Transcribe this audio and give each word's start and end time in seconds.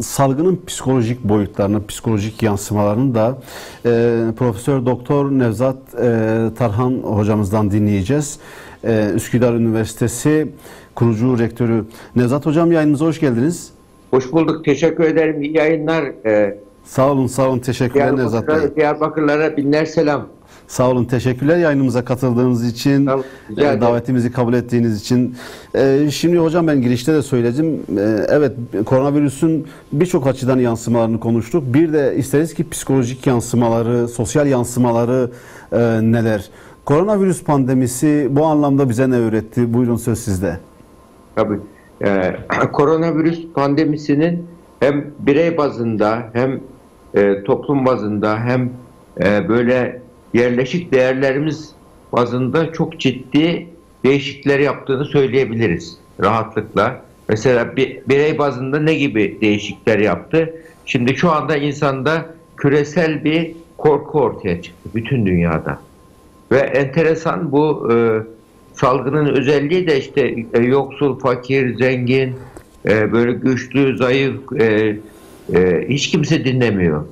salgının 0.00 0.60
psikolojik 0.66 1.24
boyutlarını, 1.24 1.86
psikolojik 1.86 2.42
yansımalarını 2.42 3.14
da 3.14 3.38
e, 3.84 3.90
Profesör 4.38 4.86
Doktor 4.86 5.30
Nevzat 5.30 5.76
e, 5.94 6.48
Tarhan 6.58 6.92
hocamızdan 6.92 7.70
dinleyeceğiz. 7.70 8.38
E, 8.84 9.10
Üsküdar 9.14 9.52
Üniversitesi 9.52 10.48
kurucu 10.94 11.38
rektörü. 11.38 11.84
Nevzat 12.16 12.46
hocam 12.46 12.72
yayınımıza 12.72 13.04
hoş 13.04 13.20
geldiniz. 13.20 13.72
Hoş 14.10 14.32
bulduk. 14.32 14.64
Teşekkür 14.64 15.04
ederim. 15.04 15.42
İyi 15.42 15.56
yayınlar. 15.56 16.04
Ee, 16.26 16.58
sağ 16.84 17.12
olun, 17.12 17.26
sağ 17.26 17.48
olun. 17.48 17.58
Teşekkürler 17.58 18.16
Nevzat 18.16 18.48
Bey. 18.48 18.76
Diyarbakırlara 18.76 19.56
binler 19.56 19.84
selam. 19.84 20.28
Sağ 20.70 20.90
olun, 20.90 21.04
teşekkürler 21.04 21.56
yayınımıza 21.56 22.04
katıldığınız 22.04 22.66
için, 22.66 23.06
tamam, 23.06 23.24
e, 23.56 23.80
davetimizi 23.80 24.32
kabul 24.32 24.54
ettiğiniz 24.54 25.00
için. 25.00 25.36
E, 25.74 26.10
şimdi 26.10 26.38
hocam 26.38 26.66
ben 26.66 26.82
girişte 26.82 27.14
de 27.14 27.22
söyledim. 27.22 27.80
E, 27.98 28.26
evet, 28.28 28.52
koronavirüsün 28.84 29.66
birçok 29.92 30.26
açıdan 30.26 30.58
yansımalarını 30.58 31.20
konuştuk. 31.20 31.74
Bir 31.74 31.92
de 31.92 32.14
isteriz 32.16 32.54
ki 32.54 32.70
psikolojik 32.70 33.26
yansımaları, 33.26 34.08
sosyal 34.08 34.46
yansımaları 34.46 35.30
e, 35.72 35.78
neler? 36.02 36.50
Koronavirüs 36.84 37.44
pandemisi 37.44 38.28
bu 38.30 38.44
anlamda 38.44 38.88
bize 38.88 39.10
ne 39.10 39.16
öğretti? 39.16 39.74
Buyurun 39.74 39.96
söz 39.96 40.18
sizde. 40.18 40.56
Tabii. 41.36 41.58
Ee, 42.04 42.36
koronavirüs 42.72 43.46
pandemisinin 43.54 44.46
hem 44.80 45.10
birey 45.18 45.56
bazında 45.56 46.22
hem 46.32 46.60
e, 47.14 47.44
toplum 47.44 47.86
bazında 47.86 48.36
hem 48.38 48.70
e, 49.20 49.48
böyle 49.48 50.00
yerleşik 50.34 50.92
değerlerimiz 50.92 51.72
bazında 52.12 52.72
çok 52.72 53.00
ciddi 53.00 53.66
değişiklikler 54.04 54.58
yaptığını 54.58 55.04
söyleyebiliriz 55.04 55.98
rahatlıkla. 56.22 57.02
Mesela 57.28 57.76
bir, 57.76 58.00
birey 58.08 58.38
bazında 58.38 58.80
ne 58.80 58.94
gibi 58.94 59.38
değişiklikler 59.40 59.98
yaptı? 59.98 60.54
Şimdi 60.86 61.16
şu 61.16 61.30
anda 61.30 61.56
insanda 61.56 62.26
küresel 62.56 63.24
bir 63.24 63.52
korku 63.78 64.20
ortaya 64.20 64.62
çıktı 64.62 64.90
bütün 64.94 65.26
dünyada. 65.26 65.80
Ve 66.52 66.58
enteresan 66.58 67.52
bu 67.52 67.92
e, 67.92 67.96
salgının 68.74 69.26
özelliği 69.26 69.86
de 69.86 69.98
işte 69.98 70.34
e, 70.54 70.60
yoksul, 70.60 71.18
fakir, 71.18 71.76
zengin, 71.78 72.34
e, 72.88 73.12
böyle 73.12 73.32
güçlü, 73.32 73.96
zayıf 73.96 74.36
e, 74.60 74.96
e, 75.54 75.88
hiç 75.88 76.10
kimse 76.10 76.44
dinlemiyor. 76.44 77.04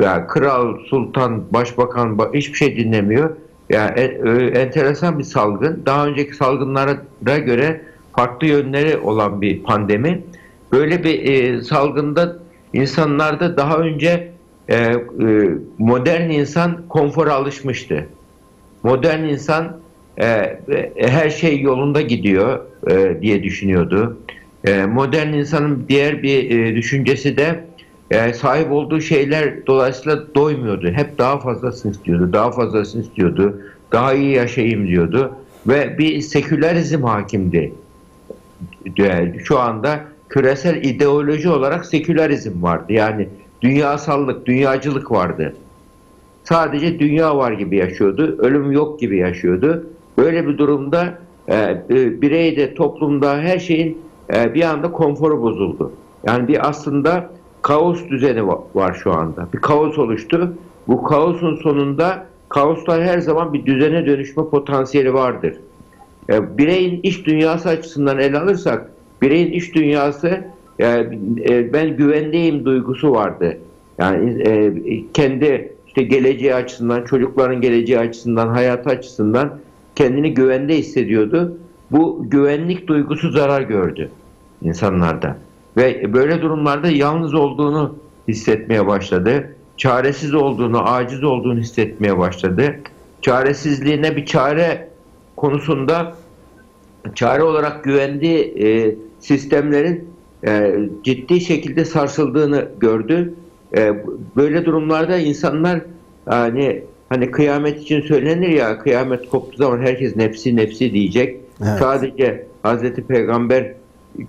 Yani 0.00 0.26
kral, 0.26 0.78
sultan, 0.90 1.52
başbakan 1.52 2.18
hiçbir 2.34 2.58
şey 2.58 2.76
dinlemiyor. 2.76 3.30
Yani 3.70 4.00
e, 4.00 4.02
e, 4.02 4.46
enteresan 4.46 5.18
bir 5.18 5.24
salgın. 5.24 5.82
Daha 5.86 6.06
önceki 6.06 6.36
salgınlara 6.36 7.38
göre 7.38 7.80
farklı 8.16 8.46
yönleri 8.46 8.98
olan 8.98 9.40
bir 9.40 9.62
pandemi. 9.62 10.22
Böyle 10.72 11.04
bir 11.04 11.24
e, 11.24 11.62
salgında 11.62 12.36
insanlarda 12.72 13.56
daha 13.56 13.78
önce 13.78 14.32
e, 14.68 14.76
e, 14.76 14.96
modern 15.78 16.30
insan 16.30 16.88
konfora 16.88 17.34
alışmıştı. 17.34 18.06
Modern 18.82 19.24
insan 19.24 19.76
e, 20.18 20.26
e, 20.26 21.08
her 21.08 21.30
şey 21.30 21.60
yolunda 21.60 22.00
gidiyor 22.00 22.60
e, 22.90 23.22
diye 23.22 23.42
düşünüyordu. 23.42 24.18
E, 24.64 24.86
modern 24.86 25.32
insanın 25.32 25.84
diğer 25.88 26.22
bir 26.22 26.50
e, 26.50 26.76
düşüncesi 26.76 27.36
de 27.36 27.64
e, 28.10 28.32
sahip 28.32 28.72
olduğu 28.72 29.00
şeyler 29.00 29.66
dolayısıyla 29.66 30.34
doymuyordu. 30.34 30.88
Hep 30.88 31.18
daha 31.18 31.38
fazlasını 31.38 31.92
istiyordu, 31.92 32.30
daha 32.32 32.50
fazlasını 32.50 33.02
istiyordu, 33.02 33.60
daha 33.92 34.14
iyi 34.14 34.34
yaşayayım 34.34 34.86
diyordu 34.86 35.32
ve 35.66 35.98
bir 35.98 36.20
sekülerizm 36.20 37.02
hakimdi. 37.02 37.72
Yani 38.96 39.40
şu 39.44 39.58
anda 39.58 40.00
küresel 40.28 40.84
ideoloji 40.84 41.48
olarak 41.48 41.86
sekülerizm 41.86 42.62
vardı. 42.62 42.92
Yani 42.92 43.28
dünyasallık, 43.62 44.46
dünyacılık 44.46 45.10
vardı. 45.10 45.54
Sadece 46.44 46.98
dünya 46.98 47.36
var 47.36 47.52
gibi 47.52 47.76
yaşıyordu, 47.76 48.36
ölüm 48.38 48.72
yok 48.72 49.00
gibi 49.00 49.18
yaşıyordu. 49.18 49.86
Böyle 50.18 50.48
bir 50.48 50.58
durumda 50.58 51.18
e, 51.48 51.56
e, 51.90 52.22
bireyde, 52.22 52.74
toplumda 52.74 53.38
her 53.38 53.58
şeyin 53.58 53.98
e, 54.34 54.54
bir 54.54 54.62
anda 54.62 54.92
konforu 54.92 55.42
bozuldu. 55.42 55.92
Yani 56.26 56.48
bir 56.48 56.68
aslında 56.68 57.30
kaos 57.66 58.08
düzeni 58.10 58.46
var 58.74 59.00
şu 59.02 59.12
anda. 59.12 59.48
Bir 59.54 59.58
kaos 59.58 59.98
oluştu. 59.98 60.54
Bu 60.88 61.02
kaosun 61.02 61.56
sonunda 61.56 62.26
kaoslar 62.48 63.02
her 63.02 63.18
zaman 63.18 63.52
bir 63.52 63.66
düzene 63.66 64.06
dönüşme 64.06 64.44
potansiyeli 64.48 65.14
vardır. 65.14 65.54
E, 66.30 66.58
bireyin 66.58 67.00
iç 67.02 67.26
dünyası 67.26 67.68
açısından 67.68 68.18
ele 68.18 68.38
alırsak, 68.38 68.90
bireyin 69.22 69.52
iç 69.52 69.74
dünyası 69.74 70.44
e, 70.78 70.86
e, 71.48 71.72
ben 71.72 71.96
güvendeyim 71.96 72.64
duygusu 72.64 73.12
vardı. 73.12 73.58
Yani 73.98 74.42
e, 74.42 74.72
kendi 75.14 75.72
işte 75.86 76.02
geleceği 76.02 76.54
açısından, 76.54 77.04
çocukların 77.04 77.60
geleceği 77.60 77.98
açısından, 77.98 78.48
hayatı 78.48 78.90
açısından 78.90 79.58
kendini 79.94 80.34
güvende 80.34 80.78
hissediyordu. 80.78 81.58
Bu 81.90 82.24
güvenlik 82.30 82.86
duygusu 82.86 83.30
zarar 83.30 83.62
gördü 83.62 84.10
insanlarda. 84.62 85.45
Ve 85.76 86.12
böyle 86.12 86.42
durumlarda 86.42 86.90
yalnız 86.90 87.34
olduğunu 87.34 87.96
hissetmeye 88.28 88.86
başladı. 88.86 89.56
Çaresiz 89.76 90.34
olduğunu, 90.34 90.88
aciz 90.88 91.24
olduğunu 91.24 91.58
hissetmeye 91.58 92.18
başladı. 92.18 92.76
Çaresizliğine 93.22 94.16
bir 94.16 94.26
çare 94.26 94.88
konusunda 95.36 96.14
çare 97.14 97.42
olarak 97.42 97.84
güvendiği 97.84 98.38
e, 98.38 98.94
sistemlerin 99.20 100.08
e, 100.46 100.76
ciddi 101.04 101.40
şekilde 101.40 101.84
sarsıldığını 101.84 102.68
gördü. 102.80 103.34
E, 103.76 104.04
böyle 104.36 104.64
durumlarda 104.64 105.18
insanlar 105.18 105.80
hani 106.26 106.82
hani 107.08 107.30
kıyamet 107.30 107.82
için 107.82 108.00
söylenir 108.00 108.48
ya 108.48 108.78
kıyamet 108.78 109.28
koptuğu 109.28 109.56
zaman 109.56 109.78
herkes 109.78 110.16
nefsi 110.16 110.56
nefsi 110.56 110.92
diyecek. 110.92 111.40
Evet. 111.60 111.78
Sadece 111.78 112.46
Hazreti 112.62 113.06
Peygamber 113.06 113.74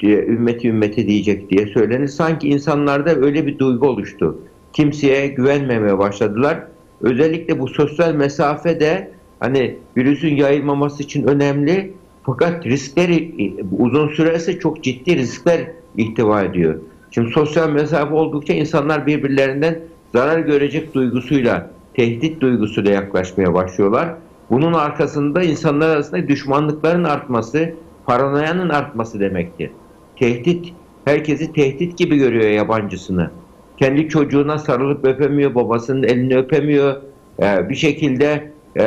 ümmeti 0.03 0.67
ümmeti 0.69 1.07
diyecek 1.07 1.49
diye 1.49 1.67
söylenir. 1.67 2.07
Sanki 2.07 2.47
insanlarda 2.47 3.15
öyle 3.15 3.47
bir 3.47 3.59
duygu 3.59 3.87
oluştu. 3.87 4.39
Kimseye 4.73 5.27
güvenmemeye 5.27 5.97
başladılar. 5.97 6.63
Özellikle 7.01 7.59
bu 7.59 7.67
sosyal 7.67 8.13
mesafe 8.13 8.79
de 8.79 9.11
hani 9.39 9.75
virüsün 9.97 10.35
yayılmaması 10.35 11.03
için 11.03 11.23
önemli. 11.27 11.93
Fakat 12.23 12.65
riskleri 12.65 13.53
uzun 13.77 14.07
sürerse 14.09 14.59
çok 14.59 14.83
ciddi 14.83 15.15
riskler 15.15 15.71
ihtiva 15.97 16.43
ediyor. 16.43 16.75
Şimdi 17.11 17.31
sosyal 17.31 17.69
mesafe 17.69 18.13
oldukça 18.13 18.53
insanlar 18.53 19.07
birbirlerinden 19.07 19.79
zarar 20.13 20.39
görecek 20.39 20.93
duygusuyla, 20.93 21.71
tehdit 21.93 22.41
duygusuyla 22.41 22.91
yaklaşmaya 22.91 23.53
başlıyorlar. 23.53 24.15
Bunun 24.49 24.73
arkasında 24.73 25.43
insanlar 25.43 25.89
arasında 25.89 26.27
düşmanlıkların 26.27 27.03
artması, 27.03 27.73
paranoyanın 28.07 28.69
artması 28.69 29.19
demektir. 29.19 29.71
Tehdit, 30.15 30.73
herkesi 31.05 31.53
tehdit 31.53 31.97
gibi 31.97 32.17
görüyor 32.17 32.49
yabancısını. 32.49 33.31
Kendi 33.77 34.09
çocuğuna 34.09 34.57
sarılıp 34.57 35.05
öpemiyor, 35.05 35.55
babasının 35.55 36.03
elini 36.03 36.37
öpemiyor, 36.37 36.95
ee, 37.41 37.69
bir 37.69 37.75
şekilde 37.75 38.51
e, 38.75 38.83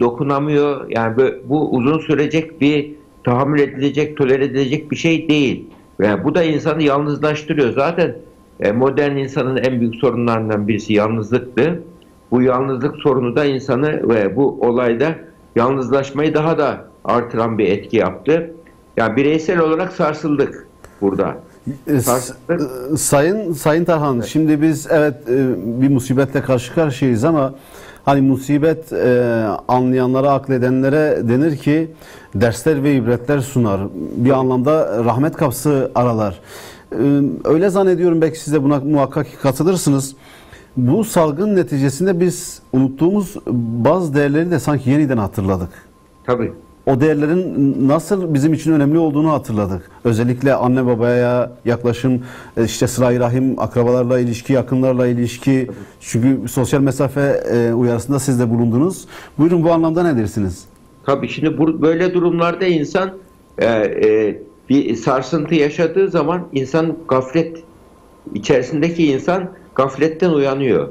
dokunamıyor. 0.00 0.90
Yani 0.90 1.16
bu 1.44 1.70
uzun 1.70 1.98
sürecek 1.98 2.60
bir 2.60 2.92
tahammül 3.24 3.60
edilecek, 3.60 4.16
tolere 4.16 4.44
edilecek 4.44 4.90
bir 4.90 4.96
şey 4.96 5.28
değil. 5.28 5.66
Ve 6.00 6.24
bu 6.24 6.34
da 6.34 6.42
insanı 6.42 6.82
yalnızlaştırıyor. 6.82 7.72
Zaten 7.72 8.16
e, 8.60 8.72
modern 8.72 9.16
insanın 9.16 9.56
en 9.56 9.80
büyük 9.80 9.94
sorunlarından 9.94 10.68
birisi 10.68 10.92
yalnızlıktı. 10.92 11.82
Bu 12.30 12.42
yalnızlık 12.42 12.96
sorunu 12.96 13.36
da 13.36 13.44
insanı 13.44 14.08
ve 14.08 14.36
bu 14.36 14.60
olayda 14.60 15.14
yalnızlaşmayı 15.56 16.34
daha 16.34 16.58
da 16.58 16.89
artıran 17.04 17.58
bir 17.58 17.68
etki 17.68 17.96
yaptı. 17.96 18.50
Yani 18.96 19.16
bireysel 19.16 19.58
olarak 19.58 19.92
sarsıldık 19.92 20.66
burada. 21.00 21.36
E, 21.86 22.00
sarsıldık. 22.00 22.60
E, 22.92 22.96
sayın 22.96 23.52
Sayın 23.52 23.84
Tarhan, 23.84 24.16
evet. 24.16 24.26
şimdi 24.26 24.62
biz 24.62 24.86
evet 24.90 25.14
bir 25.56 25.88
musibetle 25.88 26.42
karşı 26.42 26.74
karşıyayız 26.74 27.24
ama 27.24 27.54
hani 28.04 28.20
musibet 28.20 28.92
anlayanlara, 29.68 30.30
akledenlere 30.30 31.28
denir 31.28 31.56
ki 31.56 31.90
dersler 32.34 32.82
ve 32.82 32.94
ibretler 32.94 33.38
sunar. 33.38 33.80
Bir 34.16 34.30
anlamda 34.30 35.04
rahmet 35.04 35.36
kapısı 35.36 35.90
aralar. 35.94 36.40
Öyle 37.44 37.70
zannediyorum 37.70 38.20
belki 38.20 38.40
siz 38.40 38.52
de 38.52 38.62
buna 38.62 38.80
muhakkak 38.80 39.26
katılırsınız. 39.42 40.16
Bu 40.76 41.04
salgın 41.04 41.56
neticesinde 41.56 42.20
biz 42.20 42.62
unuttuğumuz 42.72 43.36
bazı 43.84 44.14
değerleri 44.14 44.50
de 44.50 44.58
sanki 44.58 44.90
yeniden 44.90 45.16
hatırladık. 45.16 45.68
Tabii. 46.24 46.52
O 46.90 47.00
değerlerin 47.00 47.76
nasıl 47.88 48.34
bizim 48.34 48.52
için 48.52 48.72
önemli 48.72 48.98
olduğunu 48.98 49.32
hatırladık. 49.32 49.90
Özellikle 50.04 50.54
anne 50.54 50.86
babaya 50.86 51.52
yaklaşım, 51.64 52.22
e, 52.56 52.64
işte 52.64 52.86
sıla 52.86 53.20
rahim, 53.20 53.60
akrabalarla 53.60 54.20
ilişki, 54.20 54.52
yakınlarla 54.52 55.06
ilişki. 55.06 55.70
Çünkü 56.00 56.48
sosyal 56.48 56.80
mesafe 56.80 57.20
e, 57.20 57.72
uyarısında 57.72 58.18
siz 58.18 58.40
de 58.40 58.50
bulundunuz. 58.50 59.04
Buyurun 59.38 59.64
bu 59.64 59.72
anlamda 59.72 60.02
ne 60.02 60.16
dersiniz? 60.16 60.64
Tabii 61.06 61.28
şimdi 61.28 61.58
bu, 61.58 61.82
böyle 61.82 62.14
durumlarda 62.14 62.66
insan 62.66 63.10
e, 63.58 63.66
e, 63.66 64.38
bir 64.68 64.96
sarsıntı 64.96 65.54
yaşadığı 65.54 66.08
zaman 66.08 66.48
insan 66.52 66.96
gaflet 67.08 67.56
içerisindeki 68.34 69.06
insan 69.12 69.50
gafletten 69.74 70.30
uyanıyor. 70.30 70.88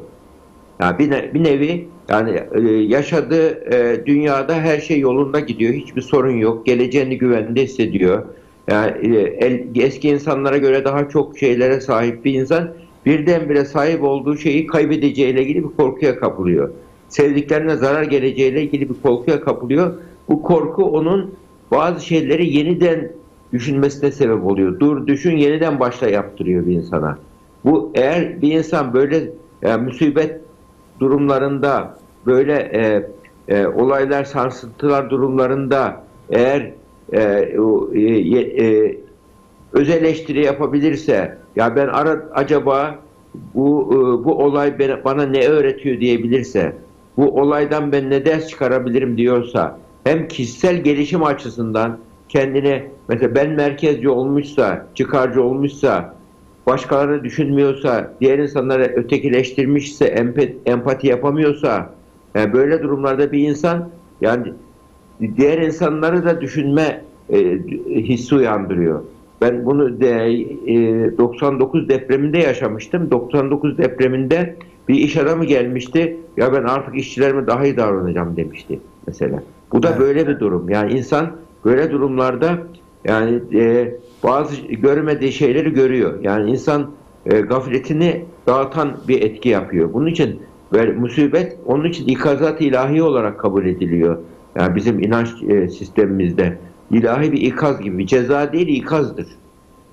Yani 0.80 1.00
bir, 1.00 1.12
ne- 1.12 1.34
bir 1.34 1.44
nevi 1.44 1.88
yani 2.10 2.44
e, 2.54 2.62
yaşadığı 2.72 3.74
e, 3.76 4.06
dünyada 4.06 4.54
her 4.54 4.80
şey 4.80 5.00
yolunda 5.00 5.40
gidiyor. 5.40 5.74
Hiçbir 5.74 6.02
sorun 6.02 6.38
yok. 6.38 6.66
Geleceğini 6.66 7.18
güvende 7.18 7.64
hissediyor. 7.64 8.26
Yani 8.68 9.18
e, 9.18 9.68
eski 9.76 10.10
insanlara 10.10 10.58
göre 10.58 10.86
daha 10.86 11.10
çok 11.10 11.38
şeylere 11.38 11.82
sahip 11.82 12.26
bir 12.26 12.34
insan 12.34 12.70
birdenbire 13.06 13.66
sahip 13.66 14.04
olduğu 14.04 14.38
şeyi 14.38 14.68
kaybedeceğiyle 14.68 15.42
ilgili 15.44 15.64
bir 15.64 15.76
korkuya 15.78 16.20
kapılıyor. 16.20 16.70
Sevdiklerine 17.10 17.76
zarar 17.76 18.04
geleceğiyle 18.04 18.64
ilgili 18.64 18.90
bir 18.90 18.96
korkuya 19.04 19.42
kapılıyor. 19.42 19.94
Bu 20.30 20.42
korku 20.42 20.84
onun 20.84 21.32
bazı 21.72 22.06
şeyleri 22.06 22.58
yeniden 22.58 23.12
düşünmesine 23.54 24.12
sebep 24.12 24.46
oluyor. 24.46 24.80
Dur 24.80 25.08
düşün 25.08 25.38
yeniden 25.38 25.80
başla 25.80 26.10
yaptırıyor 26.10 26.68
bir 26.68 26.74
insana. 26.74 27.18
Bu 27.66 27.92
eğer 27.96 28.42
bir 28.42 28.52
insan 28.52 28.94
böyle 28.94 29.30
yani 29.62 29.86
musibet 29.86 30.42
durumlarında 31.00 31.98
böyle 32.26 32.54
e, 32.54 33.10
e, 33.48 33.68
olaylar 33.68 34.24
sarsıntılar 34.24 35.10
durumlarında 35.10 36.04
eğer 36.30 36.72
e, 37.14 37.22
e, 37.94 38.66
e, 38.66 38.98
öz 39.74 39.90
eleştiri 39.90 40.46
yapabilirse 40.46 41.38
ya 41.56 41.76
ben 41.76 41.88
ara, 41.88 42.30
acaba 42.34 42.96
bu 43.54 43.90
e, 43.92 44.26
bu 44.26 44.44
olay 44.44 44.80
bana, 45.06 45.26
ne 45.26 45.48
öğretiyor? 45.48 46.00
diyebilirse 46.00 46.76
bu 47.18 47.42
olaydan 47.42 47.92
ben 47.92 48.10
ne 48.10 48.26
ders 48.26 48.48
çıkarabilirim? 48.48 49.18
diyorsa 49.18 49.80
hem 50.04 50.28
kişisel 50.28 50.76
gelişim 50.76 51.24
açısından 51.24 51.98
kendine 52.30 52.88
mesela 53.08 53.36
ben 53.36 53.50
merkezci 53.50 54.10
olmuşsa 54.10 54.86
çıkarcı 54.96 55.44
olmuşsa 55.44 56.16
başkalarını 56.70 57.24
düşünmüyorsa, 57.24 58.14
diğer 58.22 58.40
insanları 58.40 58.84
ötekileştirmişse, 58.84 60.06
empati 60.66 61.08
yapamıyorsa, 61.08 61.94
yani 62.36 62.54
böyle 62.54 62.84
durumlarda 62.84 63.32
bir 63.32 63.50
insan 63.50 63.90
yani 64.22 64.54
diğer 65.38 65.58
insanları 65.58 66.26
da 66.26 66.42
düşünme 66.42 67.02
e, 67.30 67.38
hissi 67.88 68.36
uyandırıyor. 68.36 69.02
Ben 69.42 69.66
bunu 69.66 70.00
de, 70.02 70.32
e, 70.68 71.18
99 71.18 71.90
depreminde 71.90 72.38
yaşamıştım. 72.38 73.12
99 73.12 73.78
depreminde 73.78 74.56
bir 74.88 74.96
iş 74.96 75.18
adamı 75.18 75.46
gelmişti. 75.46 76.18
Ya 76.38 76.54
ben 76.54 76.64
artık 76.64 76.96
işçilerime 76.98 77.48
daha 77.48 77.66
iyi 77.66 77.78
davranacağım 77.78 78.38
demişti 78.38 78.80
mesela. 79.08 79.44
Bu 79.72 79.84
da 79.84 79.90
Evet. 79.90 80.00
böyle 80.00 80.28
bir 80.28 80.40
durum. 80.40 80.70
Yani 80.70 80.94
insan 80.94 81.32
böyle 81.66 81.92
durumlarda 81.92 82.58
yani 83.06 83.40
e, 83.54 83.94
bazı 84.24 84.62
görmediği 84.62 85.32
şeyleri 85.32 85.74
görüyor. 85.74 86.14
Yani 86.22 86.52
insan 86.52 86.92
e, 87.26 87.42
gafletini 87.42 88.26
dağıtan 88.48 88.98
bir 89.08 89.22
etki 89.22 89.50
yapıyor. 89.50 89.94
Bunun 89.94 90.08
için 90.08 90.42
böyle 90.74 90.92
musibet 90.92 91.58
onun 91.66 91.86
için 91.86 92.08
ikazat 92.08 92.62
ilahi 92.62 93.04
olarak 93.04 93.40
kabul 93.40 93.66
ediliyor. 93.66 94.18
Yani 94.56 94.76
bizim 94.76 95.00
inanç 95.00 95.30
e, 95.48 95.70
sistemimizde 95.70 96.58
ilahi 96.92 97.32
bir 97.32 97.42
ikaz 97.42 97.82
gibi. 97.82 98.08
Ceza 98.08 98.54
değil 98.54 98.68
ikazdır. 98.68 99.28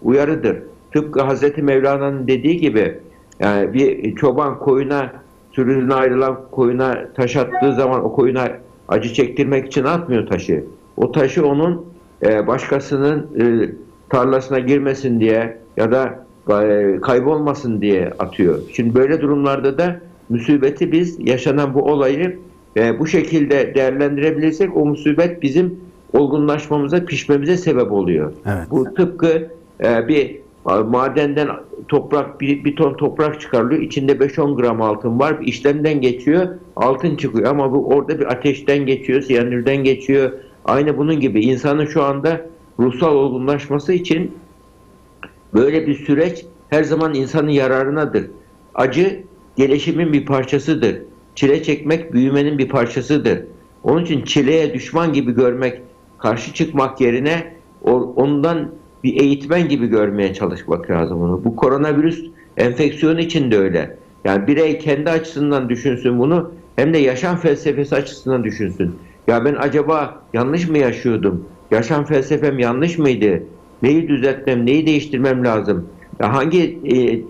Uyarıdır. 0.02 0.56
Tıpkı 0.92 1.22
Hazreti 1.22 1.62
Mevlana'nın 1.62 2.26
dediği 2.26 2.60
gibi 2.60 2.98
yani 3.40 3.74
bir 3.74 4.14
çoban 4.14 4.58
koyuna 4.58 5.12
sürüsüne 5.52 5.94
ayrılan 5.94 6.40
koyuna 6.50 7.12
taş 7.16 7.36
attığı 7.36 7.74
zaman 7.74 8.04
o 8.04 8.12
koyuna 8.12 8.48
acı 8.88 9.12
çektirmek 9.12 9.66
için 9.66 9.84
atmıyor 9.84 10.26
taşı. 10.26 10.64
O 10.96 11.12
taşı 11.12 11.46
onun 11.46 11.86
e, 12.22 12.46
başkasının 12.46 13.26
e, 13.40 13.70
tarlasına 14.08 14.58
girmesin 14.58 15.20
diye 15.20 15.58
ya 15.76 15.92
da 15.92 16.26
e, 16.62 16.98
kaybolmasın 17.00 17.80
diye 17.80 18.12
atıyor. 18.18 18.58
Şimdi 18.72 18.94
böyle 18.94 19.20
durumlarda 19.20 19.78
da 19.78 20.00
musibeti 20.28 20.92
biz 20.92 21.18
yaşanan 21.28 21.74
bu 21.74 21.82
olayı 21.82 22.38
e, 22.76 22.98
bu 22.98 23.06
şekilde 23.06 23.74
değerlendirebilirsek 23.74 24.76
o 24.76 24.86
musibet 24.86 25.42
bizim 25.42 25.80
olgunlaşmamıza, 26.12 27.04
pişmemize 27.04 27.56
sebep 27.56 27.92
oluyor. 27.92 28.32
Evet. 28.46 28.70
Bu 28.70 28.94
tıpkı 28.94 29.48
e, 29.84 30.08
bir 30.08 30.36
madenden 30.86 31.48
toprak 31.88 32.40
bir, 32.40 32.64
bir 32.64 32.76
ton 32.76 32.94
toprak 32.94 33.40
çıkarılıyor. 33.40 33.82
İçinde 33.82 34.12
5-10 34.12 34.56
gram 34.56 34.82
altın 34.82 35.18
var. 35.18 35.36
İşlemden 35.42 36.00
geçiyor. 36.00 36.48
Altın 36.76 37.16
çıkıyor 37.16 37.50
ama 37.50 37.72
bu 37.72 37.88
orada 37.88 38.18
bir 38.18 38.32
ateşten 38.32 38.86
geçiyor, 38.86 39.22
siyanürden 39.22 39.76
geçiyor. 39.76 40.32
Aynı 40.64 40.98
bunun 40.98 41.20
gibi 41.20 41.40
insanın 41.40 41.86
şu 41.86 42.02
anda 42.02 42.40
ruhsal 42.80 43.14
olgunlaşması 43.14 43.92
için 43.92 44.34
böyle 45.54 45.86
bir 45.86 45.94
süreç 45.94 46.44
her 46.68 46.84
zaman 46.84 47.14
insanın 47.14 47.48
yararınadır. 47.48 48.30
Acı 48.74 49.24
gelişimin 49.56 50.12
bir 50.12 50.26
parçasıdır. 50.26 50.96
Çile 51.34 51.62
çekmek 51.62 52.12
büyümenin 52.12 52.58
bir 52.58 52.68
parçasıdır. 52.68 53.42
Onun 53.82 54.04
için 54.04 54.22
çileye 54.24 54.74
düşman 54.74 55.12
gibi 55.12 55.32
görmek, 55.32 55.82
karşı 56.18 56.54
çıkmak 56.54 57.00
yerine 57.00 57.56
ondan 58.16 58.70
bir 59.04 59.20
eğitmen 59.20 59.68
gibi 59.68 59.86
görmeye 59.86 60.34
çalışmak 60.34 60.90
lazım 60.90 61.22
onu. 61.22 61.44
Bu 61.44 61.56
koronavirüs 61.56 62.24
enfeksiyonu 62.56 63.20
için 63.20 63.50
de 63.50 63.58
öyle. 63.58 63.98
Yani 64.24 64.46
birey 64.46 64.78
kendi 64.78 65.10
açısından 65.10 65.68
düşünsün 65.68 66.18
bunu 66.18 66.50
hem 66.76 66.94
de 66.94 66.98
yaşam 66.98 67.36
felsefesi 67.36 67.94
açısından 67.94 68.44
düşünsün. 68.44 68.94
Ya 69.26 69.44
ben 69.44 69.54
acaba 69.54 70.22
yanlış 70.32 70.68
mı 70.68 70.78
yaşıyordum? 70.78 71.44
Yaşam 71.70 72.04
felsefem 72.04 72.58
yanlış 72.58 72.98
mıydı? 72.98 73.42
Neyi 73.82 74.08
düzeltmem, 74.08 74.66
neyi 74.66 74.86
değiştirmem 74.86 75.44
lazım? 75.44 75.88
Ya 76.20 76.34
hangi 76.34 76.62
e, 76.84 77.20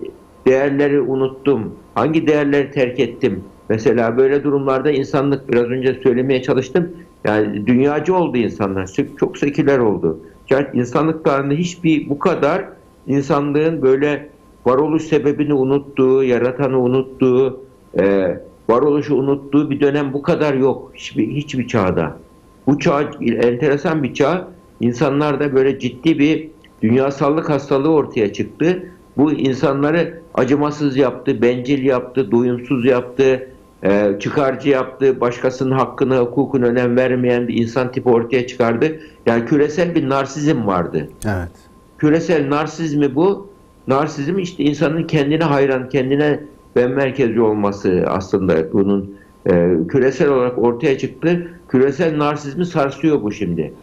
değerleri 0.47 1.01
unuttum? 1.01 1.73
Hangi 1.95 2.27
değerleri 2.27 2.71
terk 2.71 2.99
ettim? 2.99 3.43
Mesela 3.69 4.17
böyle 4.17 4.43
durumlarda 4.43 4.91
insanlık 4.91 5.51
biraz 5.51 5.65
önce 5.65 5.93
söylemeye 6.03 6.41
çalıştım. 6.41 6.89
Yani 7.25 7.67
dünyacı 7.67 8.15
oldu 8.15 8.37
insanlar. 8.37 8.89
Çok- 9.19 9.37
seküler 9.37 9.79
oldu. 9.79 10.19
Yani 10.49 10.67
insanlık 10.73 11.25
tarihinde 11.25 11.55
hiçbir 11.55 12.09
bu 12.09 12.19
kadar 12.19 12.65
insanlığın 13.07 13.81
böyle 13.81 14.29
varoluş 14.65 15.03
sebebini 15.03 15.53
unuttuğu, 15.53 16.23
yaratanı 16.23 16.79
unuttuğu, 16.81 17.65
e, 17.99 18.37
varoluşu 18.69 19.15
unuttuğu 19.15 19.69
bir 19.69 19.79
dönem 19.79 20.13
bu 20.13 20.21
kadar 20.21 20.53
yok. 20.53 20.91
Hiçbir, 20.95 21.27
hiçbir 21.27 21.67
çağda. 21.67 22.17
Bu 22.67 22.79
çağ 22.79 23.01
enteresan 23.21 24.03
bir 24.03 24.13
çağ. 24.13 24.47
İnsanlarda 24.79 25.55
böyle 25.55 25.79
ciddi 25.79 26.19
bir 26.19 26.47
dünyasallık 26.81 27.49
hastalığı 27.49 27.89
ortaya 27.89 28.33
çıktı. 28.33 28.83
Bu 29.17 29.31
insanları 29.31 30.21
acımasız 30.33 30.97
yaptı, 30.97 31.41
bencil 31.41 31.85
yaptı, 31.85 32.31
doyumsuz 32.31 32.85
yaptı, 32.85 33.49
e, 33.83 34.19
çıkarcı 34.19 34.69
yaptı, 34.69 35.21
başkasının 35.21 35.71
hakkını, 35.71 36.17
hukukunu 36.17 36.65
önem 36.65 36.97
vermeyen 36.97 37.47
bir 37.47 37.53
insan 37.57 37.91
tipi 37.91 38.09
ortaya 38.09 38.47
çıkardı. 38.47 38.99
Yani 39.25 39.45
küresel 39.45 39.95
bir 39.95 40.09
narsizm 40.09 40.67
vardı. 40.67 41.09
Evet. 41.25 41.51
Küresel 41.97 42.49
narsizmi 42.49 43.15
bu. 43.15 43.49
Narsizm 43.87 44.39
işte 44.39 44.63
insanın 44.63 45.03
kendine 45.03 45.43
hayran, 45.43 45.89
kendine 45.89 46.39
ben 46.75 46.91
merkezci 46.91 47.41
olması 47.41 48.03
aslında 48.07 48.73
bunun 48.73 49.15
e, 49.49 49.77
küresel 49.87 50.29
olarak 50.29 50.57
ortaya 50.57 50.97
çıktı. 50.97 51.47
Küresel 51.69 52.17
narsizmi 52.17 52.65
sarsıyor 52.65 53.21
bu 53.23 53.31
şimdi. 53.31 53.73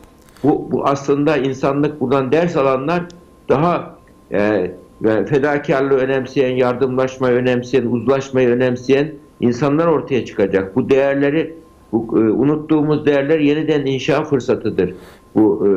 Bu, 0.44 0.68
bu 0.72 0.86
aslında 0.86 1.36
insanlık 1.36 2.00
buradan 2.00 2.32
ders 2.32 2.56
alanlar 2.56 3.02
daha 3.48 3.94
e, 4.32 4.70
fedakarlığı 5.02 5.96
önemseyen, 5.96 6.56
yardımlaşmayı 6.56 7.36
önemseyen, 7.36 7.86
uzlaşmayı 7.86 8.48
önemseyen 8.48 9.12
insanlar 9.40 9.86
ortaya 9.86 10.24
çıkacak. 10.24 10.76
Bu 10.76 10.90
değerleri, 10.90 11.54
bu 11.92 12.18
e, 12.18 12.20
unuttuğumuz 12.20 13.06
değerler 13.06 13.38
yeniden 13.38 13.86
inşa 13.86 14.24
fırsatıdır. 14.24 14.94
Bu 15.34 15.68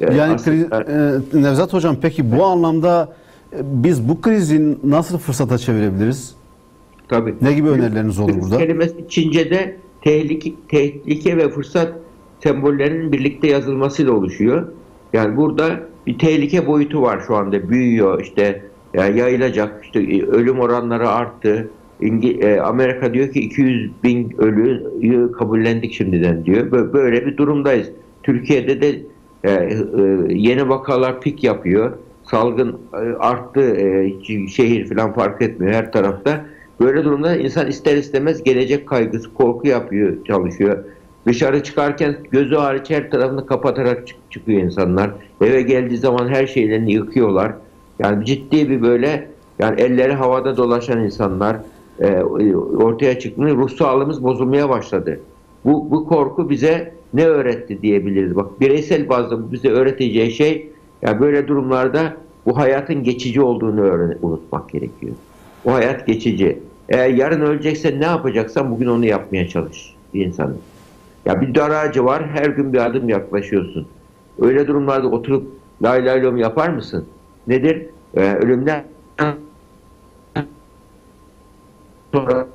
e, 0.00 0.06
e, 0.06 0.14
Yani 0.14 0.34
aslında- 0.34 0.82
e, 0.82 1.42
Nevzat 1.42 1.72
Hocam 1.72 1.96
peki 2.02 2.36
bu 2.38 2.44
anlamda 2.44 3.08
e, 3.52 3.56
biz 3.62 4.08
bu 4.08 4.20
krizi 4.20 4.76
nasıl 4.84 5.18
fırsata 5.18 5.58
çevirebiliriz? 5.58 6.34
Tabii. 7.08 7.34
Ne 7.42 7.52
gibi 7.52 7.68
önerileriniz 7.68 8.18
olur 8.20 8.34
burada? 8.42 8.58
kelimesi 8.58 8.96
Çince'de 9.08 9.76
tehlike, 10.02 10.52
tehlike 10.68 11.36
ve 11.36 11.48
fırsat 11.48 11.92
sembollerinin 12.42 13.12
birlikte 13.12 13.48
yazılmasıyla 13.48 14.12
oluşuyor. 14.12 14.66
Yani 15.12 15.36
burada 15.36 15.80
bir 16.06 16.18
tehlike 16.18 16.66
boyutu 16.66 17.02
var 17.02 17.20
şu 17.26 17.36
anda. 17.36 17.68
Büyüyor 17.70 18.20
işte 18.22 18.62
yani 18.94 19.18
yayılacak. 19.18 19.84
İşte 19.84 20.00
e, 20.00 20.22
ölüm 20.26 20.60
oranları 20.60 21.08
arttı. 21.08 21.70
İngi- 22.00 22.40
e, 22.44 22.60
Amerika 22.60 23.14
diyor 23.14 23.32
ki 23.32 23.40
200 23.40 23.90
bin 24.04 24.34
ölüyü 24.38 25.32
kabullendik 25.32 25.92
şimdiden 25.92 26.44
diyor. 26.44 26.70
Bö- 26.70 26.92
Böyle 26.92 27.26
bir 27.26 27.36
durumdayız. 27.36 27.90
Türkiye'de 28.22 28.80
de 28.80 28.88
e, 29.44 29.50
e, 29.50 29.72
yeni 30.28 30.68
vakalar 30.68 31.20
pik 31.20 31.44
yapıyor. 31.44 31.92
Salgın 32.22 32.78
e, 32.92 32.96
arttı. 32.96 33.60
E, 33.76 34.12
şehir 34.48 34.88
falan 34.88 35.14
fark 35.14 35.42
etmiyor 35.42 35.72
her 35.74 35.92
tarafta. 35.92 36.46
Böyle 36.80 37.04
durumda 37.04 37.36
insan 37.36 37.66
ister 37.66 37.96
istemez 37.96 38.42
gelecek 38.42 38.88
kaygısı, 38.88 39.34
korku 39.34 39.68
yapıyor, 39.68 40.24
çalışıyor. 40.24 40.84
Dışarı 41.26 41.62
çıkarken 41.62 42.16
gözü 42.30 42.54
hariç 42.54 42.90
her 42.90 43.10
tarafını 43.10 43.46
kapatarak 43.46 44.06
çık- 44.06 44.30
çıkıyor 44.30 44.62
insanlar. 44.62 45.10
Eve 45.40 45.62
geldiği 45.62 45.96
zaman 45.96 46.28
her 46.28 46.46
şeylerini 46.46 46.92
yıkıyorlar. 46.92 47.52
Yani 47.98 48.24
ciddi 48.24 48.70
bir 48.70 48.82
böyle 48.82 49.28
Yani 49.58 49.80
elleri 49.80 50.12
havada 50.12 50.56
dolaşan 50.56 51.04
insanlar 51.04 51.56
e, 52.00 52.22
ortaya 52.54 53.18
çıktığında 53.18 53.50
ruh 53.50 53.70
sağlığımız 53.70 54.24
bozulmaya 54.24 54.68
başladı. 54.68 55.20
Bu, 55.64 55.90
bu 55.90 56.06
korku 56.08 56.50
bize 56.50 56.94
ne 57.14 57.26
öğretti 57.26 57.82
diyebiliriz. 57.82 58.36
Bak 58.36 58.60
bireysel 58.60 59.08
bazda 59.08 59.52
bize 59.52 59.68
öğreteceği 59.68 60.30
şey 60.30 60.72
yani 61.02 61.20
böyle 61.20 61.48
durumlarda 61.48 62.16
bu 62.46 62.56
hayatın 62.56 63.02
geçici 63.02 63.42
olduğunu 63.42 63.80
öğren 63.80 64.18
unutmak 64.22 64.68
gerekiyor. 64.68 65.14
O 65.64 65.72
hayat 65.72 66.06
geçici. 66.06 66.58
Eğer 66.88 67.08
yarın 67.08 67.40
öleceksen 67.40 68.00
ne 68.00 68.04
yapacaksan 68.04 68.70
bugün 68.70 68.86
onu 68.86 69.06
yapmaya 69.06 69.48
çalış 69.48 69.94
bir 70.14 70.26
insanın. 70.26 70.58
Ya 71.24 71.40
bir 71.40 71.54
dar 71.54 71.70
ağacı 71.70 72.04
var 72.04 72.28
her 72.28 72.46
gün 72.46 72.72
bir 72.72 72.86
adım 72.86 73.08
yaklaşıyorsun. 73.08 73.88
Öyle 74.40 74.66
durumlarda 74.66 75.08
oturup 75.08 75.52
lay 75.82 76.06
lay 76.06 76.22
lom 76.22 76.36
yapar 76.36 76.68
mısın? 76.68 77.06
Nedir? 77.46 77.86
Ee, 78.14 78.34
ölümden 78.34 78.84
sonra 82.14 82.46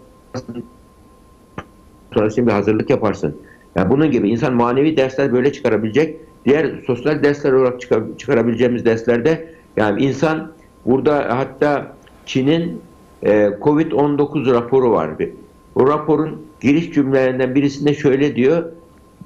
sonrasında 2.14 2.48
bir 2.48 2.52
hazırlık 2.52 2.90
yaparsın. 2.90 3.38
Yani 3.76 3.90
bunun 3.90 4.12
gibi 4.12 4.30
insan 4.30 4.54
manevi 4.54 4.98
dersler 4.98 5.34
böyle 5.34 5.54
çıkarabilecek. 5.54 6.18
Diğer 6.46 6.72
sosyal 6.88 7.24
dersler 7.24 7.52
olarak 7.52 7.82
çıkar, 7.82 8.04
çıkarabileceğimiz 8.18 8.86
derslerde 8.86 9.54
yani 9.78 10.04
insan 10.04 10.52
burada 10.86 11.38
hatta 11.38 11.96
Çin'in 12.26 12.82
Covid-19 13.24 14.54
raporu 14.54 14.92
var. 14.92 15.10
O 15.75 15.88
raporun 15.88 16.42
giriş 16.62 16.92
cümlelerinden 16.92 17.56
birisinde 17.56 17.94
şöyle 17.94 18.36
diyor. 18.36 18.63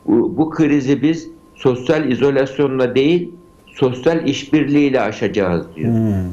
Bu, 0.06 0.38
bu 0.38 0.50
krizi 0.50 1.02
biz 1.02 1.30
sosyal 1.56 2.12
izolasyonla 2.12 2.96
değil 2.96 3.32
sosyal 3.68 4.28
işbirliğiyle 4.28 5.02
aşacağız 5.02 5.66
diyor. 5.76 5.94
Hmm. 5.94 6.32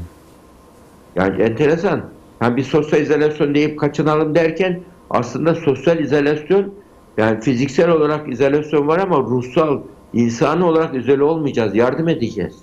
Yani 1.17 1.43
enteresan. 1.43 2.05
Yani 2.41 2.57
bir 2.57 2.63
sosyal 2.63 3.03
izolasyon 3.03 3.55
deyip 3.55 3.79
kaçınalım 3.79 4.35
derken 4.35 4.81
aslında 5.11 5.55
sosyal 5.55 5.99
izolasyon 5.99 6.75
yani 7.17 7.41
fiziksel 7.41 7.91
olarak 7.91 8.33
izolasyon 8.33 8.89
var 8.89 8.99
ama 8.99 9.17
ruhsal, 9.17 9.81
insani 10.13 10.65
olarak 10.65 10.95
izole 10.95 11.23
olmayacağız. 11.23 11.77
Yardım 11.77 12.09
edeceğiz. 12.09 12.55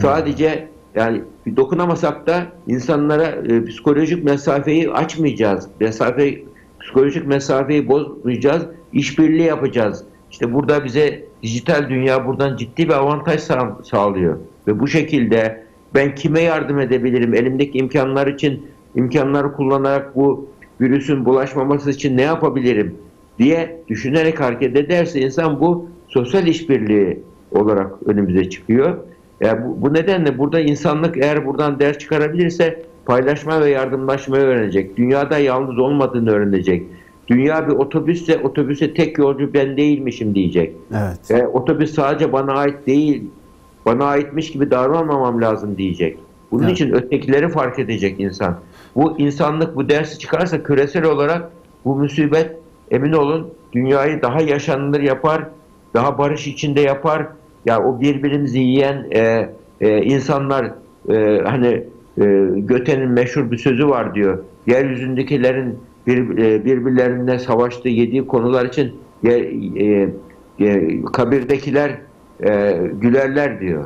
Sadece 0.00 0.68
yani 0.98 1.22
dokunamasak 1.56 2.26
da 2.26 2.46
insanlara 2.66 3.24
e, 3.24 3.64
psikolojik 3.64 4.24
mesafeyi 4.24 4.90
açmayacağız. 4.90 5.68
Mesafe, 5.80 6.38
psikolojik 6.80 7.26
mesafeyi 7.26 7.88
bozmayacağız. 7.88 8.62
İşbirliği 8.92 9.46
yapacağız. 9.46 10.04
İşte 10.30 10.54
burada 10.54 10.84
bize 10.84 11.24
dijital 11.42 11.88
dünya 11.88 12.26
buradan 12.26 12.56
ciddi 12.56 12.88
bir 12.88 12.92
avantaj 12.92 13.40
sağ, 13.40 13.78
sağlıyor. 13.84 14.38
Ve 14.66 14.80
bu 14.80 14.88
şekilde 14.88 15.62
ben 15.94 16.14
kime 16.14 16.40
yardım 16.40 16.78
edebilirim? 16.78 17.34
Elimdeki 17.34 17.78
imkanlar 17.78 18.26
için 18.26 18.66
imkanları 18.94 19.52
kullanarak 19.52 20.16
bu 20.16 20.48
virüsün 20.80 21.24
bulaşmaması 21.24 21.90
için 21.90 22.16
ne 22.16 22.22
yapabilirim 22.22 22.94
diye 23.38 23.82
düşünerek 23.88 24.40
hareket 24.40 24.76
ederse 24.76 25.20
insan 25.20 25.60
bu 25.60 25.88
sosyal 26.08 26.46
işbirliği 26.46 27.20
olarak 27.52 27.92
önümüze 28.06 28.50
çıkıyor. 28.50 28.98
Yani 29.40 29.64
bu, 29.64 29.82
bu 29.82 29.94
nedenle 29.94 30.38
burada 30.38 30.60
insanlık 30.60 31.16
eğer 31.16 31.46
buradan 31.46 31.80
ders 31.80 31.98
çıkarabilirse 31.98 32.82
paylaşma 33.06 33.60
ve 33.60 33.70
yardımlaşmayı 33.70 34.42
öğrenecek. 34.42 34.96
Dünyada 34.96 35.38
yalnız 35.38 35.78
olmadığını 35.78 36.30
öğrenecek. 36.30 36.86
Dünya 37.28 37.68
bir 37.68 37.72
otobüsse 37.72 38.38
otobüse 38.38 38.94
tek 38.94 39.18
yolcu 39.18 39.54
ben 39.54 39.76
değilmişim 39.76 40.34
diyecek. 40.34 40.76
Evet. 40.92 41.18
Yani 41.28 41.46
otobüs 41.46 41.94
sadece 41.94 42.32
bana 42.32 42.52
ait 42.52 42.86
değil, 42.86 43.24
bana 43.86 44.04
aitmiş 44.04 44.52
gibi 44.52 44.70
davranmamam 44.70 45.40
lazım 45.40 45.78
diyecek. 45.78 46.18
Bunun 46.50 46.62
evet. 46.62 46.72
için 46.72 46.92
ötekileri 46.92 47.48
fark 47.48 47.78
edecek 47.78 48.20
insan. 48.20 48.58
Bu 48.94 49.18
insanlık 49.18 49.76
bu 49.76 49.88
dersi 49.88 50.18
çıkarsa 50.18 50.62
küresel 50.62 51.04
olarak 51.04 51.50
bu 51.84 51.96
musibet 51.96 52.56
emin 52.90 53.12
olun 53.12 53.50
dünyayı 53.72 54.22
daha 54.22 54.40
yaşanılır 54.40 55.00
yapar, 55.00 55.44
daha 55.94 56.18
barış 56.18 56.46
içinde 56.46 56.80
yapar. 56.80 57.26
Ya 57.68 57.82
o 57.82 58.00
birbirimizi 58.00 58.58
yiyen 58.58 59.06
e, 59.10 59.48
e, 59.80 60.02
insanlar 60.02 60.72
e, 61.08 61.40
hani 61.44 61.84
e, 62.20 62.24
Göte'nin 62.56 63.08
meşhur 63.08 63.50
bir 63.50 63.56
sözü 63.56 63.88
var 63.88 64.14
diyor. 64.14 64.38
Yeryüzündekilerin 64.66 65.78
bir, 66.06 66.38
e, 66.38 66.64
birbirlerine 66.64 67.38
savaştığı 67.38 67.88
yediği 67.88 68.26
konular 68.26 68.64
için 68.64 68.92
e, 69.24 69.32
e, 69.32 70.08
e, 70.60 71.02
kabirdekiler 71.02 71.98
e, 72.40 72.80
gülerler 73.00 73.60
diyor. 73.60 73.84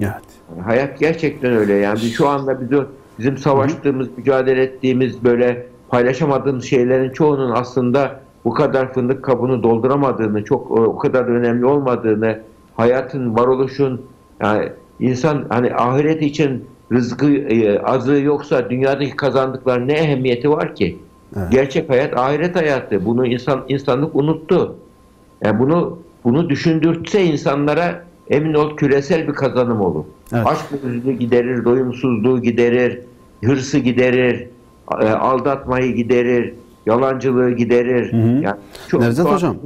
Evet. 0.00 0.64
Hayat 0.64 0.98
gerçekten 0.98 1.52
öyle. 1.52 1.74
Yani 1.74 1.98
şu 1.98 2.28
anda 2.28 2.60
bizim, 2.60 2.84
bizim 3.18 3.38
savaştığımız, 3.38 4.06
Hı. 4.06 4.10
mücadele 4.16 4.62
ettiğimiz 4.62 5.24
böyle 5.24 5.66
paylaşamadığımız 5.88 6.64
şeylerin 6.64 7.10
çoğunun 7.10 7.50
aslında 7.50 8.20
bu 8.44 8.54
kadar 8.54 8.92
fındık 8.92 9.24
kabını 9.24 9.62
dolduramadığını, 9.62 10.44
çok 10.44 10.70
o 10.70 10.98
kadar 10.98 11.24
önemli 11.24 11.66
olmadığını, 11.66 12.40
hayatın, 12.76 13.34
varoluşun 13.34 14.02
yani 14.42 14.68
insan 15.00 15.46
hani 15.48 15.74
ahiret 15.74 16.22
için 16.22 16.64
rızkı 16.92 17.26
e, 17.26 17.78
azlığı 17.78 18.20
yoksa 18.20 18.70
dünyadaki 18.70 19.16
kazandıklar 19.16 19.88
ne 19.88 19.92
ehemmiyeti 19.92 20.50
var 20.50 20.74
ki? 20.74 20.98
Evet. 21.36 21.52
Gerçek 21.52 21.90
hayat 21.90 22.18
ahiret 22.18 22.56
hayatı. 22.56 23.04
Bunu 23.04 23.26
insan 23.26 23.64
insanlık 23.68 24.14
unuttu. 24.16 24.76
Yani 25.44 25.58
bunu 25.58 25.98
bunu 26.24 26.48
düşündürtse 26.48 27.24
insanlara 27.24 28.04
emin 28.30 28.54
ol 28.54 28.76
küresel 28.76 29.28
bir 29.28 29.32
kazanım 29.32 29.80
olur. 29.80 30.04
Evet. 30.32 30.46
Aşk 30.46 30.72
bozukluğu 30.72 31.12
giderir, 31.12 31.64
doyumsuzluğu 31.64 32.42
giderir, 32.42 33.00
hırsı 33.44 33.78
giderir, 33.78 34.48
e, 35.00 35.08
aldatmayı 35.08 35.94
giderir, 35.94 36.54
yalancılığı 36.86 37.50
giderir. 37.50 38.12
Hı 38.12 38.16
hı. 38.16 38.42
Yani 38.42 38.56
çok 38.88 39.00
Nevzat 39.00 39.32
Hocam, 39.32 39.56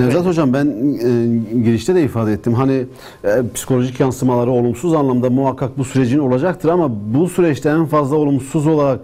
Nevzat 0.00 0.26
Hocam 0.26 0.52
ben 0.52 0.66
e, 0.66 1.60
girişte 1.62 1.94
de 1.94 2.02
ifade 2.02 2.32
ettim. 2.32 2.54
Hani 2.54 2.86
e, 3.24 3.28
psikolojik 3.54 4.00
yansımaları 4.00 4.50
olumsuz 4.50 4.94
anlamda 4.94 5.30
muhakkak 5.30 5.78
bu 5.78 5.84
sürecin 5.84 6.18
olacaktır 6.18 6.68
ama 6.68 6.90
bu 7.14 7.28
süreçte 7.28 7.68
en 7.68 7.86
fazla 7.86 8.16
olumsuz 8.16 8.66
olarak 8.66 9.00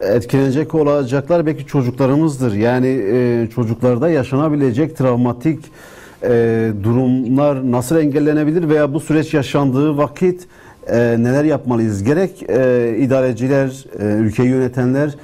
etkilenecek 0.00 0.74
olacaklar 0.74 1.46
belki 1.46 1.66
çocuklarımızdır. 1.66 2.54
Yani 2.54 2.86
e, 2.86 3.48
çocuklarda 3.54 4.10
yaşanabilecek 4.10 4.96
travmatik 4.96 5.64
e, 6.22 6.72
durumlar 6.82 7.72
nasıl 7.72 7.96
engellenebilir 7.96 8.68
veya 8.68 8.94
bu 8.94 9.00
süreç 9.00 9.34
yaşandığı 9.34 9.96
vakit 9.96 10.46
e, 10.86 10.96
neler 10.98 11.44
yapmalıyız? 11.44 12.02
Gerek 12.02 12.42
e, 12.48 12.94
idareciler, 12.98 13.84
e, 14.00 14.04
ülkeyi 14.04 14.48
yönetenler, 14.48 15.14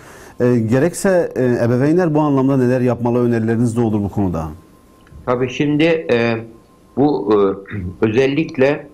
e, 0.41 0.59
gerekse 0.59 1.33
e, 1.37 1.65
ebeveynler 1.65 2.15
bu 2.15 2.21
anlamda 2.21 2.57
neler 2.57 2.81
yapmalı 2.81 3.19
önerileriniz 3.19 3.77
de 3.77 3.81
olur 3.81 4.03
bu 4.03 4.09
konuda? 4.09 4.47
Tabii 5.27 5.51
şimdi 5.51 5.85
e, 6.13 6.37
bu 6.97 7.33
e, 7.33 7.37
özellikle 8.07 8.89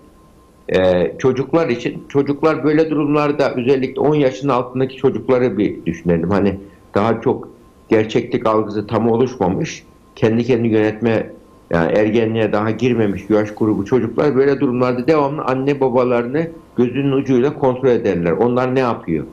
e, 0.68 1.12
çocuklar 1.18 1.68
için 1.68 2.04
çocuklar 2.08 2.64
böyle 2.64 2.90
durumlarda 2.90 3.54
özellikle 3.54 4.00
10 4.00 4.14
yaşın 4.14 4.48
altındaki 4.48 4.96
çocukları 4.96 5.58
bir 5.58 5.86
düşünelim. 5.86 6.30
Hani 6.30 6.60
daha 6.94 7.20
çok 7.20 7.48
gerçeklik 7.88 8.46
algısı 8.46 8.86
tam 8.86 9.10
oluşmamış, 9.10 9.84
kendi 10.16 10.44
kendini 10.44 10.72
yönetme 10.72 11.30
yani 11.70 11.92
ergenliğe 11.92 12.52
daha 12.52 12.70
girmemiş 12.70 13.22
yaş 13.30 13.54
grubu 13.54 13.84
çocuklar 13.84 14.36
böyle 14.36 14.60
durumlarda 14.60 15.06
devamlı 15.06 15.42
anne 15.42 15.80
babalarını 15.80 16.50
gözünün 16.76 17.12
ucuyla 17.12 17.54
kontrol 17.54 17.88
ederler. 17.88 18.32
Onlar 18.32 18.74
ne 18.74 18.80
yapıyor? 18.80 19.26